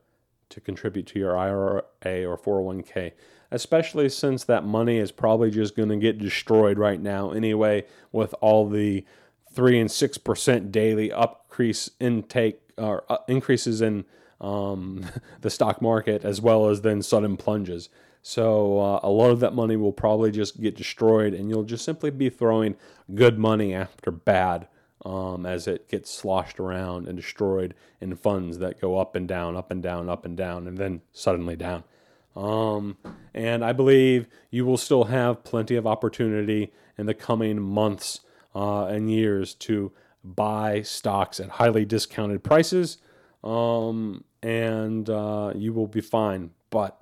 to 0.50 0.60
contribute 0.60 1.08
to 1.08 1.20
your 1.20 1.38
IRA 1.38 1.84
or 2.04 2.38
401k, 2.38 3.14
especially 3.52 4.10
since 4.10 4.44
that 4.44 4.66
money 4.66 4.98
is 4.98 5.12
probably 5.12 5.50
just 5.50 5.76
going 5.76 5.90
to 5.90 5.98
get 5.98 6.18
destroyed 6.18 6.78
right 6.78 7.02
now 7.02 7.32
anyway 7.32 7.86
with 8.12 8.36
all 8.42 8.70
the 8.70 9.06
3 9.54 9.80
and 9.80 9.90
6% 9.90 10.72
daily 10.72 11.10
increase 11.10 11.90
intake 12.00 12.60
or 12.78 13.04
uh, 13.10 13.18
increases 13.28 13.82
in 13.82 14.06
um, 14.40 15.06
the 15.42 15.50
stock 15.50 15.82
market 15.82 16.24
as 16.24 16.42
well 16.42 16.68
as 16.70 16.82
then 16.82 17.02
sudden 17.02 17.38
plunges. 17.38 17.90
So 18.22 18.80
uh, 18.80 19.00
a 19.04 19.10
lot 19.10 19.32
of 19.32 19.40
that 19.40 19.54
money 19.54 19.76
will 19.76 19.92
probably 19.92 20.32
just 20.32 20.62
get 20.62 20.76
destroyed, 20.76 21.34
and 21.34 21.50
you'll 21.50 21.64
just 21.64 21.86
simply 21.86 22.12
be 22.12 22.30
throwing 22.30 22.76
good 23.14 23.40
money 23.40 23.74
after 23.74 24.12
bad 24.12 24.68
um, 25.04 25.46
as 25.46 25.68
it 25.68 25.90
gets 25.90 26.12
sloshed 26.12 26.60
around 26.60 27.08
and 27.08 27.18
destroyed 27.18 27.74
in 28.00 28.16
funds 28.16 28.60
that 28.60 28.80
go 28.80 28.98
up 28.98 29.16
and 29.16 29.28
down, 29.28 29.56
up 29.56 29.72
and 29.72 29.82
down, 29.82 30.10
up 30.10 30.26
and 30.26 30.38
down, 30.38 30.68
and 30.68 30.78
then 30.78 31.02
suddenly 31.12 31.56
down. 31.56 31.84
Um, 32.36 32.98
and 33.34 33.66
I 33.66 33.74
believe 33.74 34.28
you 34.52 34.66
will 34.66 34.78
still 34.78 35.06
have 35.06 35.44
plenty 35.44 35.76
of 35.76 35.88
opportunity 35.88 36.72
in 36.98 37.06
the 37.06 37.14
coming 37.14 37.62
months 37.62 38.22
uh, 38.56 38.86
and 38.86 39.12
years 39.12 39.54
to 39.56 39.92
buy 40.24 40.82
stocks 40.84 41.40
at 41.40 41.50
highly 41.50 41.86
discounted 41.86 42.44
prices, 42.44 43.00
um, 43.44 44.24
and 44.44 45.10
uh, 45.10 45.52
you 45.56 45.74
will 45.74 45.88
be 45.88 46.02
fine. 46.02 46.52
But 46.70 47.02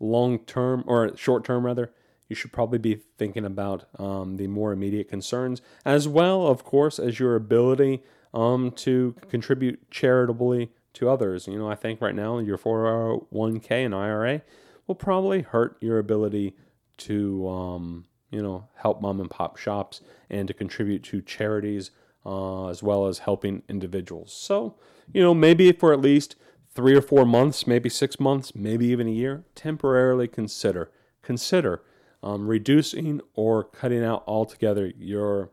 long 0.00 0.38
term 0.40 0.84
or 0.86 1.16
short 1.16 1.44
term 1.44 1.64
rather, 1.64 1.92
you 2.28 2.36
should 2.36 2.52
probably 2.52 2.78
be 2.78 3.00
thinking 3.18 3.44
about 3.44 3.84
um, 3.98 4.36
the 4.36 4.46
more 4.46 4.72
immediate 4.72 5.08
concerns, 5.08 5.60
as 5.84 6.08
well, 6.08 6.46
of 6.46 6.64
course, 6.64 6.98
as 6.98 7.18
your 7.18 7.36
ability 7.36 8.02
um, 8.32 8.70
to 8.72 9.14
contribute 9.28 9.90
charitably 9.90 10.70
to 10.94 11.08
others. 11.08 11.46
You 11.46 11.58
know, 11.58 11.68
I 11.68 11.74
think 11.74 12.00
right 12.00 12.14
now 12.14 12.38
your 12.38 12.58
401k 12.58 13.70
and 13.70 13.94
IRA 13.94 14.42
will 14.86 14.94
probably 14.94 15.42
hurt 15.42 15.76
your 15.80 15.98
ability 15.98 16.56
to, 16.96 17.48
um, 17.48 18.06
you 18.30 18.42
know, 18.42 18.68
help 18.76 19.00
mom 19.00 19.20
and 19.20 19.30
pop 19.30 19.56
shops 19.56 20.00
and 20.30 20.48
to 20.48 20.54
contribute 20.54 21.02
to 21.04 21.20
charities 21.20 21.90
uh, 22.26 22.68
as 22.68 22.82
well 22.82 23.06
as 23.06 23.18
helping 23.18 23.62
individuals. 23.68 24.32
So, 24.32 24.76
you 25.12 25.20
know, 25.20 25.34
maybe 25.34 25.70
for 25.72 25.92
at 25.92 26.00
least 26.00 26.36
three 26.74 26.94
or 26.96 27.02
four 27.02 27.24
months, 27.24 27.66
maybe 27.66 27.88
six 27.88 28.18
months, 28.18 28.54
maybe 28.54 28.86
even 28.86 29.06
a 29.06 29.12
year, 29.12 29.44
temporarily 29.54 30.28
consider 30.28 30.90
consider 31.22 31.82
um, 32.22 32.46
reducing 32.46 33.20
or 33.34 33.64
cutting 33.64 34.04
out 34.04 34.22
altogether 34.26 34.92
your 34.98 35.50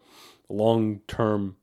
long-term 0.49 1.55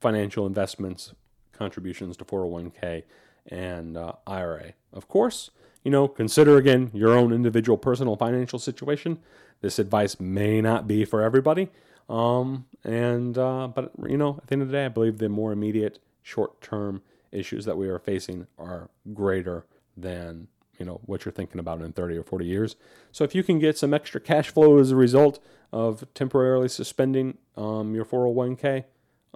financial 0.00 0.46
investments 0.46 1.14
contributions 1.52 2.16
to 2.16 2.24
401k 2.24 3.04
and 3.46 3.96
uh, 3.96 4.12
IRA. 4.26 4.74
Of 4.92 5.08
course, 5.08 5.50
you 5.82 5.90
know, 5.90 6.08
consider 6.08 6.56
again 6.56 6.90
your 6.92 7.16
own 7.16 7.32
individual 7.32 7.78
personal 7.78 8.16
financial 8.16 8.58
situation. 8.58 9.18
This 9.60 9.78
advice 9.78 10.18
may 10.18 10.60
not 10.60 10.86
be 10.86 11.04
for 11.04 11.22
everybody. 11.22 11.70
Um, 12.08 12.66
and 12.82 13.38
uh, 13.38 13.68
but 13.68 13.92
you 14.06 14.16
know, 14.16 14.38
at 14.42 14.48
the 14.48 14.54
end 14.54 14.62
of 14.62 14.68
the 14.68 14.72
day, 14.72 14.84
I 14.84 14.88
believe 14.88 15.18
the 15.18 15.28
more 15.28 15.52
immediate, 15.52 15.98
short-term 16.22 17.02
issues 17.34 17.64
that 17.64 17.76
we 17.76 17.88
are 17.88 17.98
facing 17.98 18.46
are 18.58 18.90
greater 19.12 19.66
than 19.96 20.48
you 20.78 20.84
know 20.84 21.00
what 21.06 21.24
you're 21.24 21.32
thinking 21.32 21.60
about 21.60 21.80
in 21.80 21.92
30 21.92 22.16
or 22.16 22.22
40 22.22 22.46
years. 22.46 22.76
So 23.12 23.24
if 23.24 23.34
you 23.34 23.42
can 23.42 23.58
get 23.58 23.78
some 23.78 23.94
extra 23.94 24.20
cash 24.20 24.50
flow 24.50 24.78
as 24.78 24.90
a 24.90 24.96
result 24.96 25.38
of 25.72 26.04
temporarily 26.14 26.68
suspending 26.68 27.38
um, 27.56 27.94
your 27.94 28.04
401k 28.04 28.84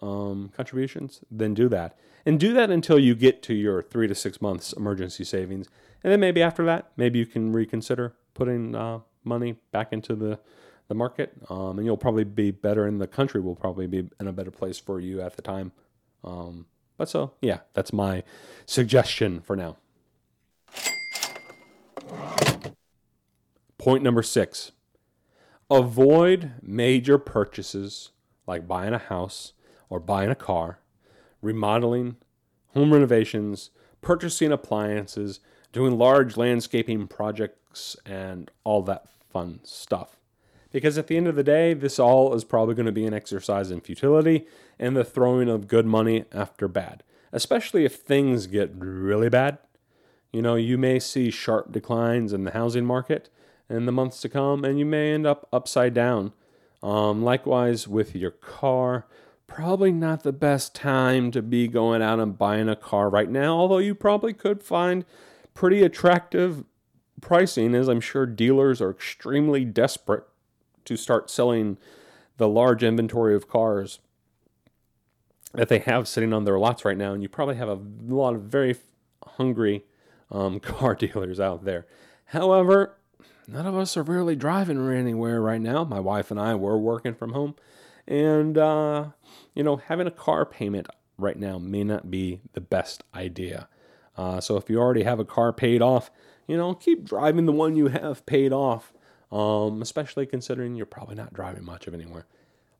um, 0.02 0.50
contributions, 0.56 1.20
then 1.30 1.54
do 1.54 1.68
that, 1.68 1.96
and 2.26 2.38
do 2.38 2.52
that 2.54 2.70
until 2.70 2.98
you 2.98 3.14
get 3.14 3.42
to 3.44 3.54
your 3.54 3.82
three 3.82 4.08
to 4.08 4.14
six 4.14 4.40
months 4.40 4.72
emergency 4.72 5.24
savings, 5.24 5.68
and 6.02 6.12
then 6.12 6.20
maybe 6.20 6.42
after 6.42 6.64
that, 6.64 6.90
maybe 6.96 7.18
you 7.18 7.26
can 7.26 7.52
reconsider 7.52 8.14
putting 8.34 8.74
uh, 8.74 9.00
money 9.24 9.56
back 9.72 9.92
into 9.92 10.14
the 10.14 10.38
the 10.88 10.94
market, 10.94 11.34
um, 11.50 11.78
and 11.78 11.84
you'll 11.84 11.98
probably 11.98 12.24
be 12.24 12.50
better, 12.50 12.86
in 12.86 12.98
the 12.98 13.06
country 13.06 13.40
will 13.40 13.54
probably 13.54 13.86
be 13.86 14.08
in 14.18 14.26
a 14.26 14.32
better 14.32 14.50
place 14.50 14.78
for 14.78 14.98
you 14.98 15.20
at 15.20 15.36
the 15.36 15.42
time. 15.42 15.70
But 16.98 17.08
so, 17.08 17.32
yeah, 17.40 17.60
that's 17.72 17.92
my 17.92 18.24
suggestion 18.66 19.40
for 19.40 19.56
now. 19.56 19.78
Point 23.78 24.02
number 24.02 24.22
six 24.22 24.72
avoid 25.70 26.52
major 26.62 27.18
purchases 27.18 28.10
like 28.46 28.66
buying 28.66 28.94
a 28.94 28.98
house 28.98 29.52
or 29.88 30.00
buying 30.00 30.30
a 30.30 30.34
car, 30.34 30.80
remodeling, 31.40 32.16
home 32.74 32.92
renovations, 32.92 33.70
purchasing 34.00 34.50
appliances, 34.50 35.40
doing 35.72 35.96
large 35.96 36.36
landscaping 36.36 37.06
projects, 37.06 37.96
and 38.04 38.50
all 38.64 38.82
that 38.82 39.06
fun 39.30 39.60
stuff. 39.62 40.17
Because 40.70 40.98
at 40.98 41.06
the 41.06 41.16
end 41.16 41.26
of 41.26 41.36
the 41.36 41.42
day, 41.42 41.72
this 41.74 41.98
all 41.98 42.34
is 42.34 42.44
probably 42.44 42.74
going 42.74 42.86
to 42.86 42.92
be 42.92 43.06
an 43.06 43.14
exercise 43.14 43.70
in 43.70 43.80
futility 43.80 44.46
and 44.78 44.96
the 44.96 45.04
throwing 45.04 45.48
of 45.48 45.68
good 45.68 45.86
money 45.86 46.24
after 46.32 46.68
bad, 46.68 47.02
especially 47.32 47.84
if 47.84 47.96
things 47.96 48.46
get 48.46 48.70
really 48.74 49.28
bad. 49.28 49.58
You 50.32 50.42
know, 50.42 50.56
you 50.56 50.76
may 50.76 50.98
see 50.98 51.30
sharp 51.30 51.72
declines 51.72 52.32
in 52.32 52.44
the 52.44 52.50
housing 52.50 52.84
market 52.84 53.30
in 53.70 53.86
the 53.86 53.92
months 53.92 54.20
to 54.22 54.28
come, 54.28 54.64
and 54.64 54.78
you 54.78 54.84
may 54.84 55.12
end 55.12 55.26
up 55.26 55.48
upside 55.52 55.94
down. 55.94 56.32
Um, 56.82 57.22
likewise, 57.22 57.88
with 57.88 58.14
your 58.14 58.30
car, 58.30 59.06
probably 59.46 59.90
not 59.90 60.22
the 60.22 60.32
best 60.32 60.74
time 60.74 61.30
to 61.30 61.42
be 61.42 61.66
going 61.66 62.02
out 62.02 62.20
and 62.20 62.38
buying 62.38 62.68
a 62.68 62.76
car 62.76 63.08
right 63.08 63.30
now, 63.30 63.56
although 63.56 63.78
you 63.78 63.94
probably 63.94 64.32
could 64.32 64.62
find 64.62 65.04
pretty 65.54 65.82
attractive 65.82 66.64
pricing, 67.20 67.74
as 67.74 67.88
I'm 67.88 68.00
sure 68.00 68.26
dealers 68.26 68.80
are 68.80 68.90
extremely 68.90 69.64
desperate 69.64 70.24
to 70.88 70.96
start 70.96 71.30
selling 71.30 71.78
the 72.38 72.48
large 72.48 72.82
inventory 72.82 73.34
of 73.34 73.48
cars 73.48 74.00
that 75.52 75.68
they 75.68 75.78
have 75.78 76.08
sitting 76.08 76.32
on 76.32 76.44
their 76.44 76.58
lots 76.58 76.84
right 76.84 76.96
now. 76.96 77.12
And 77.12 77.22
you 77.22 77.28
probably 77.28 77.56
have 77.56 77.68
a 77.68 77.78
lot 78.08 78.34
of 78.34 78.42
very 78.42 78.76
hungry 79.24 79.84
um, 80.30 80.60
car 80.60 80.94
dealers 80.94 81.38
out 81.38 81.64
there. 81.64 81.86
However, 82.26 82.96
none 83.46 83.66
of 83.66 83.76
us 83.76 83.96
are 83.96 84.02
really 84.02 84.36
driving 84.36 84.90
anywhere 84.90 85.40
right 85.40 85.60
now. 85.60 85.84
My 85.84 86.00
wife 86.00 86.30
and 86.30 86.40
I 86.40 86.54
were 86.54 86.78
working 86.78 87.14
from 87.14 87.32
home. 87.32 87.54
And, 88.06 88.56
uh, 88.56 89.08
you 89.54 89.62
know, 89.62 89.76
having 89.76 90.06
a 90.06 90.10
car 90.10 90.46
payment 90.46 90.88
right 91.18 91.38
now 91.38 91.58
may 91.58 91.84
not 91.84 92.10
be 92.10 92.40
the 92.54 92.60
best 92.60 93.04
idea. 93.14 93.68
Uh, 94.16 94.40
so 94.40 94.56
if 94.56 94.70
you 94.70 94.78
already 94.78 95.02
have 95.02 95.20
a 95.20 95.24
car 95.24 95.52
paid 95.52 95.82
off, 95.82 96.10
you 96.46 96.56
know, 96.56 96.74
keep 96.74 97.04
driving 97.04 97.46
the 97.46 97.52
one 97.52 97.76
you 97.76 97.88
have 97.88 98.24
paid 98.24 98.52
off 98.52 98.92
um, 99.30 99.82
especially 99.82 100.26
considering 100.26 100.74
you're 100.74 100.86
probably 100.86 101.14
not 101.14 101.32
driving 101.32 101.64
much 101.64 101.86
of 101.86 101.94
anywhere. 101.94 102.26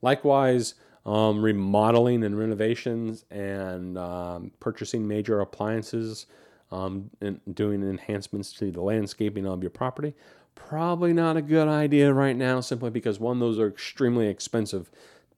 Likewise, 0.03 0.75
um, 1.05 1.43
remodeling 1.43 2.23
and 2.23 2.39
renovations 2.39 3.25
and 3.31 3.97
um, 3.97 4.53
purchasing 4.61 5.07
major 5.07 5.41
appliances 5.41 6.27
um, 6.71 7.11
and 7.21 7.41
doing 7.55 7.83
enhancements 7.83 8.53
to 8.53 8.71
the 8.71 8.83
landscaping 8.83 9.47
of 9.47 9.63
your 9.63 9.71
property. 9.71 10.15
Probably 10.55 11.13
not 11.13 11.37
a 11.37 11.43
good 11.43 11.69
idea 11.69 12.13
right 12.13 12.37
now, 12.37 12.61
simply 12.61 12.91
because 12.91 13.19
one, 13.19 13.39
those 13.39 13.59
are 13.59 13.69
extremely 13.69 14.27
expensive 14.27 14.91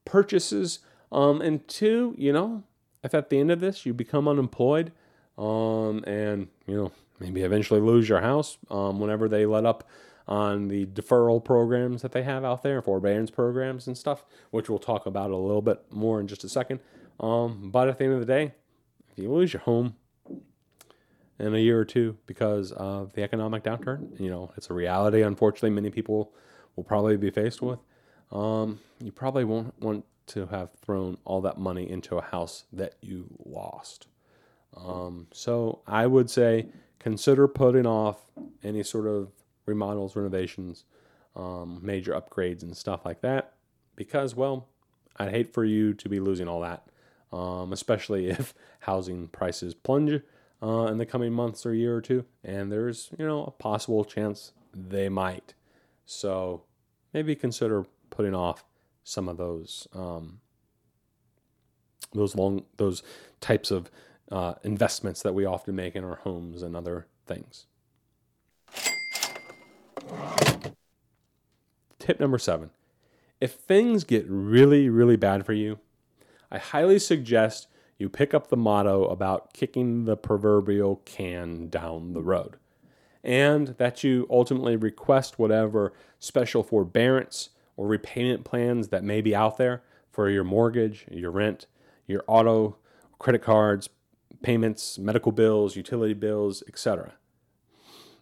purchases, 0.04 0.80
um, 1.12 1.40
and 1.40 1.66
two, 1.68 2.14
you 2.16 2.32
know, 2.32 2.62
if 3.04 3.14
at 3.14 3.30
the 3.30 3.38
end 3.38 3.50
of 3.50 3.60
this 3.60 3.84
you 3.84 3.92
become 3.92 4.26
unemployed, 4.26 4.92
um, 5.36 6.02
and 6.04 6.48
you 6.66 6.74
know 6.74 6.92
maybe 7.18 7.42
eventually 7.42 7.80
lose 7.80 8.08
your 8.08 8.20
house, 8.20 8.56
whenever 8.70 9.28
they 9.28 9.44
let 9.44 9.66
up 9.66 9.88
on 10.30 10.68
the 10.68 10.86
deferral 10.86 11.44
programs 11.44 12.00
that 12.00 12.12
they 12.12 12.22
have 12.22 12.44
out 12.44 12.62
there, 12.62 12.80
forbearance 12.80 13.30
programs 13.30 13.86
and 13.86 13.98
stuff, 13.98 14.24
which 14.50 14.70
we'll 14.70 14.78
talk 14.78 15.04
about 15.04 15.30
a 15.30 15.36
little 15.36 15.60
bit 15.60 15.82
more 15.90 16.20
in 16.20 16.26
just 16.26 16.44
a 16.44 16.48
second. 16.48 16.80
Um, 17.18 17.70
but 17.70 17.88
at 17.88 17.98
the 17.98 18.04
end 18.04 18.14
of 18.14 18.20
the 18.20 18.26
day, 18.26 18.54
if 19.10 19.18
you 19.18 19.30
lose 19.30 19.52
your 19.52 19.60
home, 19.62 19.96
in 21.40 21.54
a 21.54 21.58
year 21.58 21.80
or 21.80 21.84
two 21.84 22.16
because 22.26 22.70
of 22.72 23.14
the 23.14 23.22
economic 23.22 23.64
downturn. 23.64 24.20
You 24.20 24.30
know, 24.30 24.52
it's 24.56 24.70
a 24.70 24.74
reality, 24.74 25.22
unfortunately, 25.22 25.70
many 25.70 25.90
people 25.90 26.32
will 26.76 26.84
probably 26.84 27.16
be 27.16 27.30
faced 27.30 27.62
with. 27.62 27.78
Um, 28.30 28.78
you 29.02 29.10
probably 29.10 29.44
won't 29.44 29.78
want 29.80 30.04
to 30.28 30.46
have 30.46 30.70
thrown 30.84 31.16
all 31.24 31.40
that 31.40 31.58
money 31.58 31.90
into 31.90 32.16
a 32.16 32.22
house 32.22 32.64
that 32.72 32.94
you 33.00 33.26
lost. 33.44 34.06
Um, 34.76 35.26
so 35.32 35.80
I 35.86 36.06
would 36.06 36.30
say 36.30 36.66
consider 37.00 37.48
putting 37.48 37.86
off 37.86 38.18
any 38.62 38.82
sort 38.84 39.06
of 39.06 39.32
remodels, 39.70 40.16
renovations, 40.16 40.84
um, 41.34 41.80
major 41.82 42.12
upgrades, 42.12 42.62
and 42.62 42.76
stuff 42.76 43.04
like 43.04 43.20
that 43.22 43.54
because, 43.96 44.34
well, 44.34 44.68
I'd 45.16 45.30
hate 45.30 45.52
for 45.52 45.64
you 45.64 45.94
to 45.94 46.08
be 46.08 46.20
losing 46.20 46.48
all 46.48 46.60
that, 46.60 46.86
um, 47.32 47.72
especially 47.72 48.28
if 48.30 48.54
housing 48.80 49.28
prices 49.28 49.74
plunge 49.74 50.22
uh, 50.62 50.86
in 50.86 50.98
the 50.98 51.06
coming 51.06 51.32
months 51.32 51.64
or 51.64 51.74
year 51.74 51.96
or 51.96 52.00
two, 52.00 52.24
and 52.44 52.70
there's 52.70 53.10
you 53.18 53.26
know 53.26 53.44
a 53.44 53.50
possible 53.50 54.04
chance 54.04 54.52
they 54.74 55.08
might. 55.08 55.54
So 56.06 56.64
maybe 57.12 57.34
consider 57.34 57.86
putting 58.10 58.34
off 58.34 58.64
some 59.04 59.28
of 59.28 59.36
those 59.36 59.86
um, 59.94 60.40
those 62.12 62.34
long 62.34 62.64
those 62.76 63.02
types 63.40 63.70
of 63.70 63.90
uh, 64.30 64.54
investments 64.62 65.22
that 65.22 65.34
we 65.34 65.44
often 65.44 65.74
make 65.74 65.96
in 65.96 66.04
our 66.04 66.16
homes 66.16 66.62
and 66.62 66.76
other 66.76 67.06
things. 67.26 67.66
Tip 71.98 72.18
number 72.18 72.38
seven. 72.38 72.70
If 73.40 73.52
things 73.52 74.04
get 74.04 74.24
really, 74.28 74.88
really 74.88 75.16
bad 75.16 75.46
for 75.46 75.52
you, 75.52 75.78
I 76.50 76.58
highly 76.58 76.98
suggest 76.98 77.68
you 77.98 78.08
pick 78.08 78.34
up 78.34 78.48
the 78.48 78.56
motto 78.56 79.04
about 79.04 79.52
kicking 79.52 80.04
the 80.04 80.16
proverbial 80.16 81.02
can 81.04 81.68
down 81.68 82.14
the 82.14 82.22
road. 82.22 82.56
And 83.22 83.68
that 83.78 84.02
you 84.02 84.26
ultimately 84.30 84.76
request 84.76 85.38
whatever 85.38 85.92
special 86.18 86.62
forbearance 86.62 87.50
or 87.76 87.86
repayment 87.86 88.44
plans 88.44 88.88
that 88.88 89.04
may 89.04 89.20
be 89.20 89.34
out 89.34 89.58
there 89.58 89.82
for 90.10 90.28
your 90.30 90.44
mortgage, 90.44 91.06
your 91.10 91.30
rent, 91.30 91.66
your 92.06 92.24
auto, 92.26 92.76
credit 93.18 93.42
cards, 93.42 93.90
payments, 94.42 94.98
medical 94.98 95.32
bills, 95.32 95.76
utility 95.76 96.14
bills, 96.14 96.62
etc. 96.66 97.12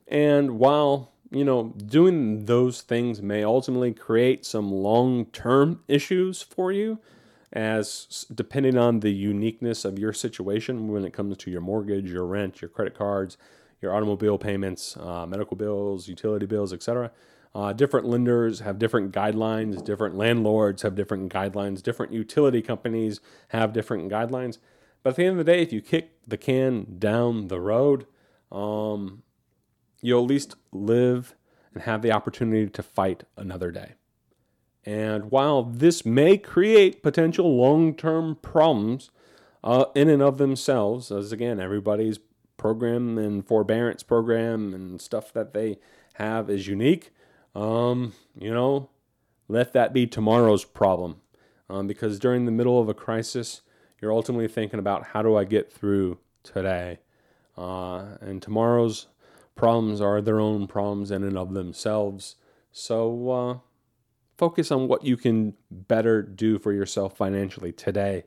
And 0.09 0.59
while, 0.59 1.13
you 1.31 1.45
know, 1.45 1.75
doing 1.77 2.47
those 2.47 2.81
things 2.81 3.21
may 3.21 3.45
ultimately 3.45 3.93
create 3.93 4.47
some 4.47 4.73
long-term 4.73 5.83
issues 5.87 6.43
for 6.43 6.73
you, 6.73 6.99
as 7.53 8.27
depending 8.35 8.77
on 8.77 9.01
the 9.01 9.11
uniqueness 9.11 9.85
of 9.85 9.99
your 9.99 10.13
situation 10.13 10.89
when 10.89 11.05
it 11.05 11.13
comes 11.13 11.37
to 11.39 11.51
your 11.51 11.61
mortgage, 11.61 12.11
your 12.11 12.27
rent, 12.27 12.61
your 12.61 12.69
credit 12.69 12.97
cards, 12.97 13.37
your 13.81 13.95
automobile 13.95 14.39
payments, 14.39 14.97
uh, 14.97 15.27
medical 15.27 15.57
bills, 15.57 16.09
utility 16.09 16.47
bills, 16.47 16.73
etc. 16.73 17.11
Uh, 17.55 17.73
different 17.73 18.07
lenders 18.07 18.61
have 18.61 18.79
different 18.79 19.13
guidelines, 19.13 19.83
different 19.85 20.17
landlords 20.17 20.83
have 20.83 20.95
different 20.95 21.33
guidelines, 21.33 21.83
different 21.83 22.13
utility 22.13 22.61
companies 22.61 23.21
have 23.49 23.73
different 23.73 24.11
guidelines. 24.11 24.59
But 25.03 25.11
at 25.11 25.17
the 25.17 25.25
end 25.25 25.39
of 25.41 25.47
the 25.47 25.53
day, 25.53 25.63
if 25.63 25.73
you 25.73 25.81
kick 25.81 26.13
the 26.27 26.37
can 26.37 26.99
down 26.99 27.49
the 27.49 27.61
road, 27.61 28.07
um, 28.53 29.23
you'll 30.01 30.23
at 30.23 30.29
least 30.29 30.57
live 30.73 31.35
and 31.75 31.83
have 31.83 32.03
the 32.03 32.13
opportunity 32.13 32.69
to 32.69 32.83
fight 32.83 33.25
another 33.37 33.71
day. 33.71 33.95
And 34.85 35.31
while 35.31 35.63
this 35.63 36.07
may 36.07 36.39
create 36.39 37.03
potential 37.03 37.57
long 37.57 37.95
term 37.95 38.37
problems 38.37 39.11
uh, 39.63 39.87
in 39.95 40.09
and 40.09 40.23
of 40.23 40.39
themselves, 40.39 41.11
as 41.11 41.33
again, 41.33 41.61
everybody's 41.61 42.19
program 42.57 43.19
and 43.19 43.47
forbearance 43.47 44.03
program 44.03 44.73
and 44.73 45.01
stuff 45.01 45.33
that 45.33 45.53
they 45.53 45.79
have 46.15 46.49
is 46.49 46.67
unique, 46.67 47.11
um, 47.55 48.13
you 48.39 48.53
know, 48.53 48.89
let 49.49 49.73
that 49.73 49.93
be 49.93 50.07
tomorrow's 50.07 50.65
problem. 50.65 51.21
Um, 51.71 51.87
because 51.87 52.19
during 52.19 52.47
the 52.47 52.51
middle 52.51 52.81
of 52.81 52.89
a 52.89 52.95
crisis, 52.95 53.61
you're 54.01 54.13
ultimately 54.13 54.49
thinking 54.49 54.79
about 54.79 55.09
how 55.09 55.23
do 55.23 55.37
I 55.37 55.45
get 55.45 55.71
through 55.71 56.19
today? 56.43 57.01
Uh, 57.57 58.17
and 58.21 58.41
tomorrow's 58.41 59.09
problems 59.59 60.01
are 60.01 60.23
their 60.23 60.41
own 60.41 60.67
problems 60.67 61.11
in 61.11 61.23
and 61.23 61.37
of 61.37 61.53
themselves. 61.53 62.37
So, 62.73 63.31
uh, 63.31 63.59
focus 64.39 64.71
on 64.71 64.89
what 64.89 65.05
you 65.05 65.17
can 65.17 65.55
better 65.71 66.23
do 66.23 66.59
for 66.59 66.73
yourself 66.73 67.17
financially 67.17 67.73
today 67.73 68.25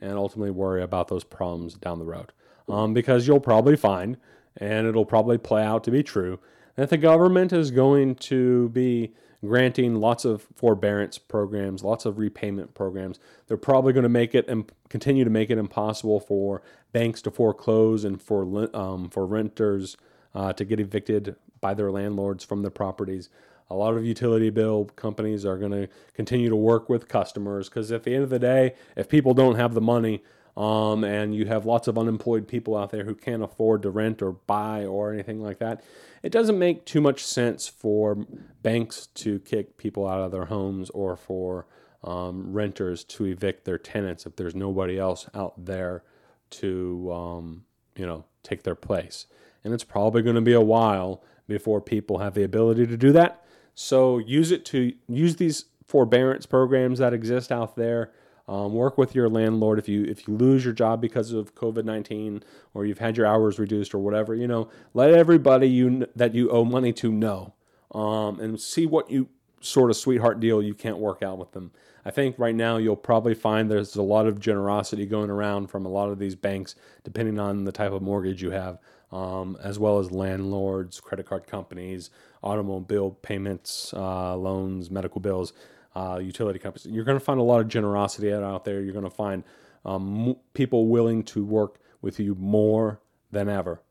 and 0.00 0.14
ultimately 0.14 0.50
worry 0.50 0.82
about 0.82 1.08
those 1.08 1.24
problems 1.24 1.74
down 1.74 2.00
the 2.00 2.04
road. 2.04 2.32
Um, 2.68 2.92
because 2.92 3.26
you'll 3.26 3.40
probably 3.40 3.76
find, 3.76 4.18
and 4.56 4.86
it'll 4.86 5.06
probably 5.06 5.38
play 5.38 5.62
out 5.62 5.84
to 5.84 5.90
be 5.90 6.02
true, 6.02 6.40
that 6.74 6.90
the 6.90 6.98
government 6.98 7.52
is 7.52 7.70
going 7.70 8.16
to 8.16 8.68
be 8.70 9.14
granting 9.44 9.96
lots 9.96 10.24
of 10.24 10.46
forbearance 10.54 11.18
programs, 11.18 11.82
lots 11.82 12.04
of 12.04 12.18
repayment 12.18 12.74
programs. 12.74 13.18
They're 13.46 13.56
probably 13.56 13.92
going 13.92 14.04
to 14.04 14.08
make 14.08 14.34
it 14.34 14.48
and 14.48 14.70
continue 14.88 15.24
to 15.24 15.30
make 15.30 15.50
it 15.50 15.58
impossible 15.58 16.20
for 16.20 16.62
banks 16.92 17.22
to 17.22 17.30
foreclose 17.30 18.04
and 18.04 18.20
for 18.20 18.68
um, 18.76 19.10
for 19.10 19.26
renters 19.26 19.96
uh, 20.34 20.52
to 20.52 20.64
get 20.64 20.80
evicted 20.80 21.36
by 21.60 21.74
their 21.74 21.90
landlords 21.90 22.44
from 22.44 22.62
their 22.62 22.70
properties 22.70 23.28
a 23.72 23.74
lot 23.74 23.94
of 23.94 24.04
utility 24.04 24.50
bill 24.50 24.84
companies 24.96 25.46
are 25.46 25.56
going 25.56 25.72
to 25.72 25.88
continue 26.12 26.50
to 26.50 26.56
work 26.56 26.88
with 26.90 27.08
customers 27.08 27.68
because 27.68 27.90
at 27.90 28.02
the 28.02 28.14
end 28.14 28.22
of 28.22 28.30
the 28.30 28.38
day, 28.38 28.74
if 28.96 29.08
people 29.08 29.32
don't 29.32 29.56
have 29.56 29.72
the 29.72 29.80
money 29.80 30.22
um, 30.58 31.02
and 31.04 31.34
you 31.34 31.46
have 31.46 31.64
lots 31.64 31.88
of 31.88 31.96
unemployed 31.96 32.46
people 32.46 32.76
out 32.76 32.90
there 32.90 33.04
who 33.04 33.14
can't 33.14 33.42
afford 33.42 33.82
to 33.82 33.90
rent 33.90 34.20
or 34.20 34.32
buy 34.32 34.84
or 34.84 35.12
anything 35.12 35.40
like 35.40 35.58
that, 35.58 35.82
it 36.22 36.30
doesn't 36.30 36.58
make 36.58 36.84
too 36.84 37.00
much 37.00 37.24
sense 37.24 37.66
for 37.66 38.26
banks 38.62 39.06
to 39.14 39.38
kick 39.40 39.78
people 39.78 40.06
out 40.06 40.20
of 40.20 40.30
their 40.30 40.44
homes 40.44 40.90
or 40.90 41.16
for 41.16 41.66
um, 42.04 42.52
renters 42.52 43.04
to 43.04 43.24
evict 43.24 43.64
their 43.64 43.78
tenants 43.78 44.26
if 44.26 44.36
there's 44.36 44.54
nobody 44.54 44.98
else 44.98 45.30
out 45.34 45.64
there 45.64 46.02
to, 46.50 47.10
um, 47.10 47.64
you 47.96 48.04
know, 48.04 48.24
take 48.42 48.64
their 48.64 48.74
place. 48.74 49.26
And 49.64 49.72
it's 49.72 49.84
probably 49.84 50.22
going 50.22 50.34
to 50.34 50.40
be 50.40 50.52
a 50.52 50.60
while 50.60 51.22
before 51.46 51.80
people 51.80 52.18
have 52.18 52.34
the 52.34 52.42
ability 52.42 52.86
to 52.86 52.96
do 52.96 53.12
that. 53.12 53.44
So 53.74 54.18
use 54.18 54.50
it 54.50 54.64
to 54.66 54.92
use 55.08 55.36
these 55.36 55.66
forbearance 55.86 56.46
programs 56.46 56.98
that 56.98 57.12
exist 57.12 57.52
out 57.52 57.76
there. 57.76 58.12
Um, 58.48 58.74
work 58.74 58.98
with 58.98 59.14
your 59.14 59.28
landlord 59.28 59.78
if 59.78 59.88
you 59.88 60.04
if 60.04 60.26
you 60.26 60.34
lose 60.34 60.64
your 60.64 60.74
job 60.74 61.00
because 61.00 61.32
of 61.32 61.54
COVID 61.54 61.84
nineteen 61.84 62.42
or 62.74 62.84
you've 62.84 62.98
had 62.98 63.16
your 63.16 63.24
hours 63.26 63.58
reduced 63.58 63.94
or 63.94 63.98
whatever. 63.98 64.34
You 64.34 64.48
know, 64.48 64.68
let 64.94 65.14
everybody 65.14 65.68
you 65.68 66.08
that 66.16 66.34
you 66.34 66.50
owe 66.50 66.64
money 66.64 66.92
to 66.94 67.12
know, 67.12 67.54
um, 67.92 68.40
and 68.40 68.60
see 68.60 68.84
what 68.84 69.10
you 69.10 69.28
sort 69.60 69.90
of 69.90 69.96
sweetheart 69.96 70.40
deal 70.40 70.60
you 70.60 70.74
can't 70.74 70.98
work 70.98 71.22
out 71.22 71.38
with 71.38 71.52
them. 71.52 71.70
I 72.04 72.10
think 72.10 72.36
right 72.36 72.54
now 72.54 72.78
you'll 72.78 72.96
probably 72.96 73.32
find 73.32 73.70
there's 73.70 73.94
a 73.94 74.02
lot 74.02 74.26
of 74.26 74.40
generosity 74.40 75.06
going 75.06 75.30
around 75.30 75.68
from 75.68 75.86
a 75.86 75.88
lot 75.88 76.10
of 76.10 76.18
these 76.18 76.34
banks, 76.34 76.74
depending 77.04 77.38
on 77.38 77.64
the 77.64 77.70
type 77.70 77.92
of 77.92 78.02
mortgage 78.02 78.42
you 78.42 78.50
have, 78.50 78.78
um, 79.12 79.58
as 79.62 79.78
well 79.78 79.98
as 79.98 80.10
landlords, 80.10 81.00
credit 81.00 81.26
card 81.26 81.46
companies, 81.46 82.10
automobile 82.42 83.10
payments, 83.22 83.92
uh, 83.94 84.34
loans, 84.36 84.90
medical 84.90 85.20
bills, 85.20 85.52
uh, 85.94 86.18
utility 86.22 86.58
companies. 86.58 86.86
You're 86.86 87.04
going 87.04 87.18
to 87.18 87.24
find 87.24 87.38
a 87.38 87.42
lot 87.42 87.60
of 87.60 87.68
generosity 87.68 88.32
out 88.32 88.64
there. 88.64 88.80
You're 88.80 88.94
going 88.94 89.04
to 89.04 89.10
find 89.10 89.44
um, 89.84 90.36
people 90.54 90.88
willing 90.88 91.22
to 91.24 91.44
work 91.44 91.78
with 92.00 92.18
you 92.18 92.34
more 92.34 93.00
than 93.30 93.48
ever. 93.48 93.82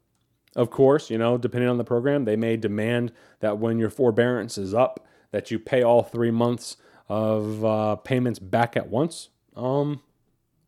Of 0.56 0.70
course, 0.70 1.10
you 1.10 1.18
know, 1.18 1.38
depending 1.38 1.70
on 1.70 1.78
the 1.78 1.84
program, 1.84 2.26
they 2.26 2.36
may 2.36 2.58
demand 2.58 3.14
that 3.40 3.58
when 3.58 3.78
your 3.78 3.90
forbearance 3.90 4.58
is 4.58 4.74
up, 4.74 5.06
that 5.32 5.50
you 5.50 5.60
pay 5.60 5.82
all 5.82 6.04
three 6.04 6.32
months 6.32 6.76
of 7.08 7.64
uh, 7.64 7.96
payments 7.98 8.40
back 8.40 8.76
at 8.76 8.90
once. 8.90 9.30
Um, 9.56 10.02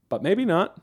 but 0.07 0.23
maybe 0.23 0.45
not. 0.45 0.79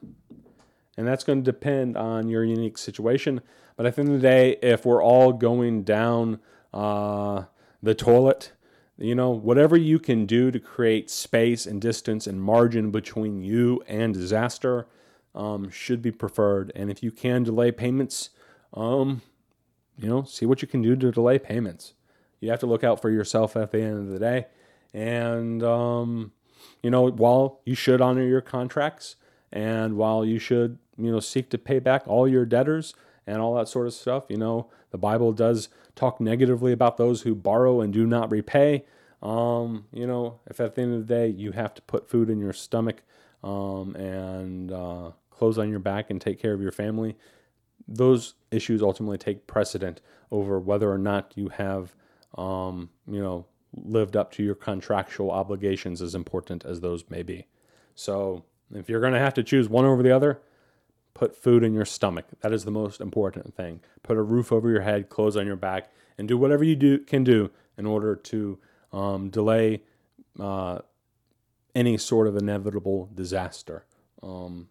And 1.01 1.09
that's 1.09 1.25
going 1.25 1.43
to 1.43 1.45
depend 1.45 1.97
on 1.97 2.29
your 2.29 2.45
unique 2.45 2.77
situation. 2.77 3.41
But 3.77 3.87
at 3.87 3.97
the 3.97 4.03
end 4.03 4.11
of 4.11 4.21
the 4.21 4.29
day, 4.29 4.59
if 4.63 4.85
we're 4.85 5.03
all 5.03 5.33
going 5.33 5.83
down 5.83 6.41
uh, 6.75 7.45
the 7.83 7.95
toilet, 7.95 8.53
you 8.99 9.15
know, 9.15 9.31
whatever 9.31 9.77
you 9.77 9.99
can 9.99 10.27
do 10.27 10.51
to 10.51 10.61
create 10.61 11.09
space 11.09 11.65
and 11.65 11.81
distance 11.81 12.27
and 12.27 12.43
margin 12.43 12.91
between 12.91 13.41
you 13.43 13.83
and 13.89 14.13
disaster 14.13 14.87
um, 15.35 15.71
should 15.71 16.03
be 16.03 16.13
preferred. 16.13 16.71
And 16.77 16.91
if 16.91 17.03
you 17.03 17.11
can 17.11 17.45
delay 17.45 17.73
payments 17.73 18.31
um, 18.75 19.23
you 19.99 20.09
know, 20.09 20.23
see 20.23 20.47
what 20.47 20.63
you 20.63 20.69
can 20.69 20.83
do 20.83 20.97
to 20.97 21.11
delay 21.11 21.39
payments. 21.39 21.95
You 22.41 22.51
have 22.51 22.61
to 22.61 22.67
look 22.67 22.85
out 22.85 23.03
for 23.03 23.11
yourself 23.11 23.57
at 23.57 23.71
the 23.71 23.83
end 23.83 23.99
of 23.99 24.09
the 24.09 24.19
day. 24.19 24.47
And, 24.95 25.63
um, 25.63 26.33
you 26.83 26.91
know, 26.91 27.11
while 27.11 27.61
you 27.65 27.75
should 27.75 28.01
honor 28.01 28.23
your 28.23 28.41
contracts 28.41 29.17
and 29.53 29.97
while 29.97 30.25
you 30.25 30.39
should, 30.39 30.79
you 31.05 31.11
know, 31.11 31.21
seek 31.21 31.51
to 31.51 31.59
pay 31.59 31.79
back 31.79 32.03
all 32.07 32.29
your 32.29 32.45
debtors 32.45 32.95
and 33.27 33.41
all 33.41 33.55
that 33.55 33.69
sort 33.69 33.87
of 33.87 33.95
stuff, 33.95 34.25
you 34.29 34.37
know, 34.37 34.71
the 34.91 34.99
Bible 34.99 35.33
does 35.33 35.69
talk 35.95 36.21
negatively 36.21 36.73
about 36.73 36.97
those 36.97 37.23
who 37.23 37.35
borrow 37.35 37.81
and 37.81 37.93
do 37.93 38.07
not 38.07 38.31
repay. 38.31 38.85
Um, 39.23 39.87
you 39.93 40.07
know, 40.07 40.41
if 40.47 40.61
at 40.61 40.75
the 40.75 40.83
end 40.83 40.95
of 40.95 41.07
the 41.07 41.15
day 41.15 41.29
you 41.29 41.53
have 41.53 41.75
to 41.75 41.83
put 41.83 42.09
food 42.09 42.31
in 42.31 42.41
your 42.41 42.53
stomach 42.53 43.03
um, 43.45 43.95
and 43.97 44.73
uh, 44.73 45.11
clothes 45.31 45.59
on 45.59 45.71
your 45.71 45.79
back 45.79 46.11
and 46.11 46.21
take 46.21 46.41
care 46.41 46.55
of 46.55 46.63
your 46.63 46.73
family, 46.73 47.17
those 47.87 48.35
issues 48.51 48.83
ultimately 48.83 49.19
take 49.19 49.47
precedent 49.47 50.01
over 50.31 50.59
whether 50.59 50.91
or 50.91 50.99
not 50.99 51.33
you 51.35 51.49
have, 51.49 51.95
um, 52.39 52.91
you 53.07 53.21
know, 53.21 53.47
lived 53.75 54.17
up 54.17 54.33
to 54.33 54.43
your 54.43 54.55
contractual 54.55 55.31
obligations, 55.31 56.03
as 56.03 56.15
important 56.15 56.65
as 56.65 56.81
those 56.81 57.05
may 57.09 57.23
be. 57.23 57.47
So, 57.95 58.45
if 58.75 58.89
you're 58.89 59.01
going 59.01 59.13
to 59.13 59.19
have 59.19 59.35
to 59.35 59.43
choose 59.43 59.69
one 59.69 59.85
over 59.85 60.03
the 60.03 60.15
other, 60.15 60.41
put 61.15 61.37
food 61.37 61.63
in 61.63 61.75
your 61.75 61.85
stomach. 61.85 62.27
That 62.41 62.53
is 62.53 62.65
the 62.65 62.71
most 62.71 63.01
important 63.01 63.55
thing. 63.55 63.81
Put 64.03 64.17
a 64.17 64.23
roof 64.23 64.53
over 64.53 64.71
your 64.71 64.83
head, 64.83 65.09
clothes 65.09 65.37
on 65.37 65.47
your 65.47 65.57
back, 65.57 65.91
and 66.19 66.29
do 66.29 66.37
whatever 66.37 66.65
you 66.65 66.77
do 66.77 66.99
can 66.99 67.25
do 67.25 67.51
in 67.77 67.87
order 67.87 68.15
to 68.15 68.59
um, 68.93 69.31
delay 69.31 69.83
uh, 70.39 70.81
any 71.75 71.97
sort 71.97 72.27
of 72.27 72.37
inevitable 72.37 73.11
disaster. 73.15 73.85
Um, 74.23 74.69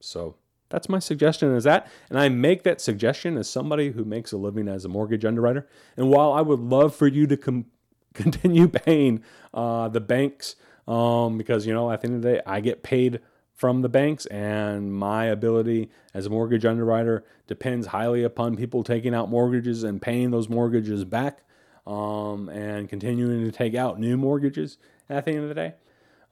so 0.00 0.36
that's 0.70 0.88
my 0.88 0.98
suggestion 0.98 1.54
is 1.54 1.64
that 1.64 1.86
and 2.08 2.18
i 2.18 2.28
make 2.28 2.62
that 2.62 2.80
suggestion 2.80 3.36
as 3.36 3.48
somebody 3.48 3.90
who 3.90 4.04
makes 4.04 4.32
a 4.32 4.36
living 4.36 4.68
as 4.68 4.84
a 4.84 4.88
mortgage 4.88 5.24
underwriter 5.24 5.68
and 5.96 6.08
while 6.08 6.32
i 6.32 6.40
would 6.40 6.60
love 6.60 6.94
for 6.94 7.06
you 7.06 7.26
to 7.26 7.36
com- 7.36 7.66
continue 8.14 8.66
paying 8.66 9.22
uh, 9.54 9.88
the 9.88 10.00
banks 10.00 10.56
um, 10.88 11.38
because 11.38 11.66
you 11.66 11.74
know 11.74 11.90
at 11.92 12.00
the 12.00 12.06
end 12.08 12.16
of 12.16 12.22
the 12.22 12.32
day 12.32 12.40
i 12.46 12.60
get 12.60 12.82
paid 12.82 13.20
from 13.60 13.82
the 13.82 13.90
banks 13.90 14.24
and 14.26 14.90
my 14.90 15.26
ability 15.26 15.90
as 16.14 16.24
a 16.24 16.30
mortgage 16.30 16.64
underwriter 16.64 17.22
depends 17.46 17.88
highly 17.88 18.22
upon 18.22 18.56
people 18.56 18.82
taking 18.82 19.14
out 19.14 19.28
mortgages 19.28 19.84
and 19.84 20.00
paying 20.00 20.30
those 20.30 20.48
mortgages 20.48 21.04
back 21.04 21.42
um, 21.86 22.48
and 22.48 22.88
continuing 22.88 23.44
to 23.44 23.52
take 23.52 23.74
out 23.74 24.00
new 24.00 24.16
mortgages 24.16 24.78
at 25.10 25.26
the 25.26 25.32
end 25.32 25.42
of 25.42 25.48
the 25.50 25.54
day 25.54 25.74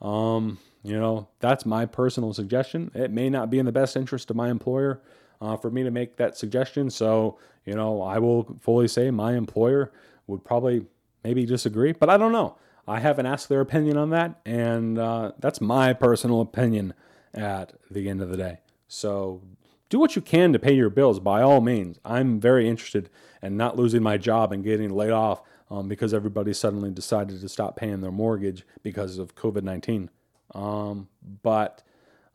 um, 0.01 0.59
you 0.83 0.99
know, 0.99 1.29
that's 1.41 1.67
my 1.67 1.85
personal 1.85 2.33
suggestion. 2.33 2.91
It 2.95 3.11
may 3.11 3.29
not 3.29 3.51
be 3.51 3.59
in 3.59 3.67
the 3.67 3.73
best 3.73 3.95
interest 3.95 4.31
of 4.31 4.37
my 4.37 4.49
employer 4.49 5.03
uh, 5.43 5.59
for 5.59 5.71
me 5.71 5.83
to 5.83 5.91
make 5.91 6.17
that 6.17 6.39
suggestion. 6.39 6.89
So, 6.89 7.39
you 7.67 7.75
know, 7.75 8.01
I 8.01 8.19
will 8.19 8.57
fully 8.63 8.89
say 8.89 9.11
my 9.11 9.37
employer 9.37 9.93
would 10.29 10.45
probably 10.45 10.87
maybe 11.25 11.45
disagree, 11.45 11.93
but 11.93 12.09
I 12.09 12.17
don't 12.17 12.33
know. 12.33 12.57
I 12.87 13.01
haven't 13.01 13.27
asked 13.27 13.51
their 13.51 13.61
opinion 13.61 13.99
on 13.99 14.11
that, 14.11 14.41
and 14.47 14.99
uh, 14.99 15.33
that's 15.39 15.61
my 15.61 15.93
personal 15.93 16.41
opinion 16.41 16.95
at 17.39 17.75
the 17.91 18.09
end 18.09 18.21
of 18.21 18.29
the 18.29 18.37
day. 18.37 18.59
So, 18.89 19.43
do 19.89 19.99
what 19.99 20.17
you 20.17 20.23
can 20.23 20.53
to 20.53 20.59
pay 20.59 20.73
your 20.73 20.91
bills 20.91 21.19
by 21.19 21.41
all 21.41 21.63
means. 21.63 21.99
I'm 22.05 22.41
very 22.41 22.69
interested 22.69 23.09
in 23.43 23.57
not 23.57 23.77
losing 23.77 24.03
my 24.03 24.19
job 24.19 24.53
and 24.53 24.63
getting 24.63 24.91
laid 24.91 25.13
off 25.13 25.41
um, 25.71 25.89
because 25.89 26.13
everybody 26.13 26.53
suddenly 26.53 26.91
decided 26.91 27.41
to 27.41 27.49
stop 27.49 27.77
paying 27.77 28.01
their 28.01 28.11
mortgage 28.11 28.67
because 28.83 29.19
of 29.19 29.35
COVID 29.35 29.63
19. 29.63 30.11
Um, 30.55 31.09
but 31.43 31.83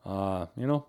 uh, 0.04 0.46
you 0.56 0.66
know, 0.66 0.86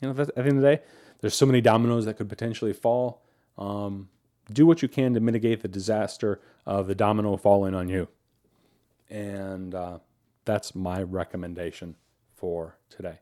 you 0.00 0.12
know, 0.12 0.20
at 0.20 0.34
the 0.34 0.38
end 0.38 0.48
of 0.48 0.56
the 0.56 0.76
day, 0.76 0.82
there's 1.20 1.34
so 1.34 1.46
many 1.46 1.60
dominoes 1.60 2.04
that 2.04 2.16
could 2.16 2.28
potentially 2.28 2.72
fall. 2.72 3.22
Um, 3.58 4.08
do 4.52 4.66
what 4.66 4.82
you 4.82 4.88
can 4.88 5.14
to 5.14 5.20
mitigate 5.20 5.60
the 5.60 5.68
disaster 5.68 6.40
of 6.64 6.86
the 6.86 6.94
domino 6.94 7.36
falling 7.36 7.74
on 7.74 7.88
you, 7.88 8.08
and 9.10 9.74
uh, 9.74 9.98
that's 10.44 10.74
my 10.74 11.02
recommendation 11.02 11.96
for 12.34 12.76
today. 12.88 13.18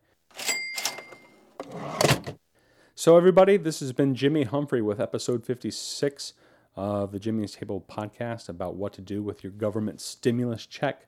So, 2.96 3.16
everybody, 3.16 3.56
this 3.56 3.80
has 3.80 3.92
been 3.92 4.14
Jimmy 4.14 4.44
Humphrey 4.44 4.80
with 4.80 5.00
episode 5.00 5.44
56 5.44 6.32
of 6.76 7.12
the 7.12 7.18
Jimmy's 7.18 7.54
Table 7.54 7.84
podcast 7.88 8.48
about 8.48 8.76
what 8.76 8.92
to 8.94 9.02
do 9.02 9.22
with 9.22 9.42
your 9.42 9.52
government 9.52 10.00
stimulus 10.00 10.64
check. 10.64 11.06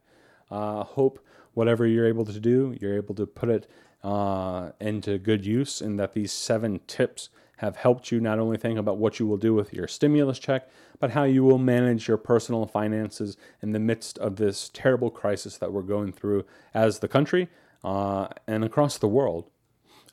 Uh, 0.50 0.82
hope 0.82 1.24
whatever 1.54 1.86
you're 1.86 2.06
able 2.06 2.24
to 2.24 2.38
do, 2.38 2.76
you're 2.80 2.96
able 2.96 3.14
to 3.14 3.26
put 3.26 3.48
it 3.48 3.70
uh, 4.04 4.72
into 4.80 5.16
good 5.16 5.46
use, 5.46 5.80
and 5.80 5.98
that 5.98 6.12
these 6.12 6.32
seven 6.32 6.80
tips 6.86 7.30
have 7.58 7.76
helped 7.76 8.12
you 8.12 8.20
not 8.20 8.38
only 8.38 8.58
think 8.58 8.78
about 8.78 8.98
what 8.98 9.18
you 9.18 9.26
will 9.26 9.38
do 9.38 9.54
with 9.54 9.72
your 9.72 9.88
stimulus 9.88 10.38
check, 10.38 10.68
but 10.98 11.12
how 11.12 11.24
you 11.24 11.42
will 11.42 11.58
manage 11.58 12.08
your 12.08 12.18
personal 12.18 12.66
finances 12.66 13.36
in 13.62 13.72
the 13.72 13.80
midst 13.80 14.18
of 14.18 14.36
this 14.36 14.70
terrible 14.74 15.10
crisis 15.10 15.56
that 15.56 15.72
we're 15.72 15.82
going 15.82 16.12
through 16.12 16.44
as 16.74 16.98
the 16.98 17.08
country 17.08 17.48
uh, 17.82 18.28
and 18.46 18.64
across 18.64 18.98
the 18.98 19.08
world. 19.08 19.50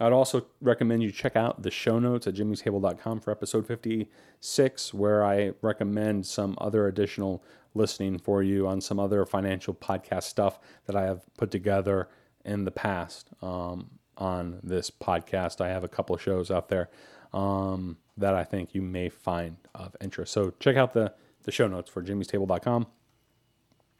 I'd 0.04 0.14
also 0.14 0.46
recommend 0.62 1.02
you 1.02 1.12
check 1.12 1.36
out 1.36 1.62
the 1.62 1.72
show 1.72 1.98
notes 1.98 2.28
at 2.28 2.34
jimmystable.com 2.34 3.22
for 3.22 3.32
episode 3.32 3.66
56, 3.66 4.94
where 4.94 5.26
I 5.26 5.54
recommend 5.62 6.26
some 6.26 6.58
other 6.60 6.88
additional 6.88 7.44
listening 7.74 8.20
for 8.20 8.44
you 8.44 8.68
on 8.68 8.82
some 8.82 9.00
other 9.00 9.26
financial 9.26 9.74
podcast 9.74 10.24
stuff 10.24 10.60
that 10.86 10.96
I 10.96 11.04
have 11.04 11.22
put 11.38 11.52
together 11.52 12.10
in 12.44 12.66
the 12.66 12.72
past 12.72 13.30
um, 13.42 13.92
on 14.18 14.60
this 14.62 14.92
podcast. 14.92 15.62
I 15.62 15.70
have 15.70 15.84
a 15.84 15.88
couple 15.88 16.16
of 16.16 16.22
shows 16.22 16.52
out 16.52 16.70
there 16.70 16.90
um, 17.32 17.98
that 18.18 18.36
I 18.36 18.44
think 18.44 18.76
you 18.76 18.82
may 18.82 19.10
find 19.10 19.58
of 19.74 19.96
interest. 20.02 20.34
So 20.34 20.54
check 20.60 20.76
out 20.76 20.94
the, 20.94 21.14
the 21.44 21.52
show 21.52 21.68
notes 21.68 21.90
for 21.90 22.04
jimmystable.com. 22.04 22.88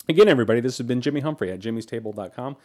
Again, 0.10 0.28
everybody, 0.28 0.60
this 0.60 0.78
has 0.78 0.88
been 0.88 1.00
Jimmy 1.00 1.22
Humphrey 1.22 1.50
at 1.50 1.60
jimmystable.com. 1.60 2.58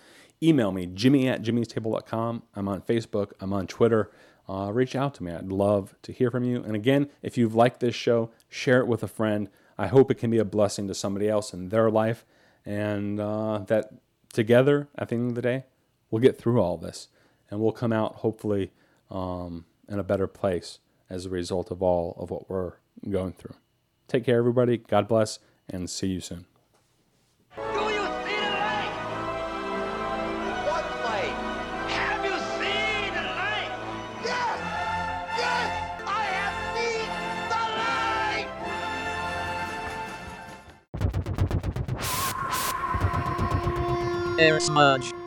Email 0.42 0.72
me, 0.72 0.86
jimmy 0.86 1.28
at 1.28 1.42
jimmystable.com. 1.42 2.42
I'm 2.56 2.68
on 2.68 2.82
Facebook, 2.82 3.32
I'm 3.40 3.52
on 3.52 3.66
Twitter. 3.66 4.10
Uh, 4.48 4.72
reach 4.72 4.96
out 4.96 5.14
to 5.14 5.22
me. 5.22 5.32
I'd 5.32 5.52
love 5.52 5.94
to 6.02 6.12
hear 6.12 6.30
from 6.30 6.42
you. 6.42 6.64
And 6.64 6.74
again, 6.74 7.10
if 7.22 7.36
you've 7.36 7.54
liked 7.54 7.80
this 7.80 7.94
show, 7.94 8.30
share 8.48 8.80
it 8.80 8.86
with 8.88 9.02
a 9.02 9.08
friend. 9.08 9.48
I 9.76 9.86
hope 9.86 10.10
it 10.10 10.16
can 10.16 10.30
be 10.30 10.38
a 10.38 10.44
blessing 10.44 10.88
to 10.88 10.94
somebody 10.94 11.28
else 11.28 11.52
in 11.52 11.68
their 11.68 11.90
life, 11.90 12.24
and 12.66 13.20
uh, 13.20 13.58
that 13.66 13.92
together, 14.32 14.88
at 14.96 15.10
the 15.10 15.14
end 15.14 15.30
of 15.30 15.34
the 15.36 15.42
day, 15.42 15.64
we'll 16.10 16.22
get 16.22 16.38
through 16.38 16.60
all 16.60 16.76
this 16.76 17.08
and 17.50 17.60
we'll 17.60 17.72
come 17.72 17.92
out 17.92 18.16
hopefully 18.16 18.72
um, 19.10 19.64
in 19.88 19.98
a 19.98 20.04
better 20.04 20.26
place 20.26 20.80
as 21.08 21.26
a 21.26 21.30
result 21.30 21.70
of 21.70 21.82
all 21.82 22.16
of 22.18 22.30
what 22.30 22.50
we're 22.50 22.74
going 23.08 23.32
through. 23.32 23.54
Take 24.06 24.24
care, 24.24 24.38
everybody. 24.38 24.78
God 24.78 25.08
bless, 25.08 25.38
and 25.68 25.88
see 25.88 26.08
you 26.08 26.20
soon. 26.20 26.46
Air 44.38 44.60
Smudge. 44.60 45.17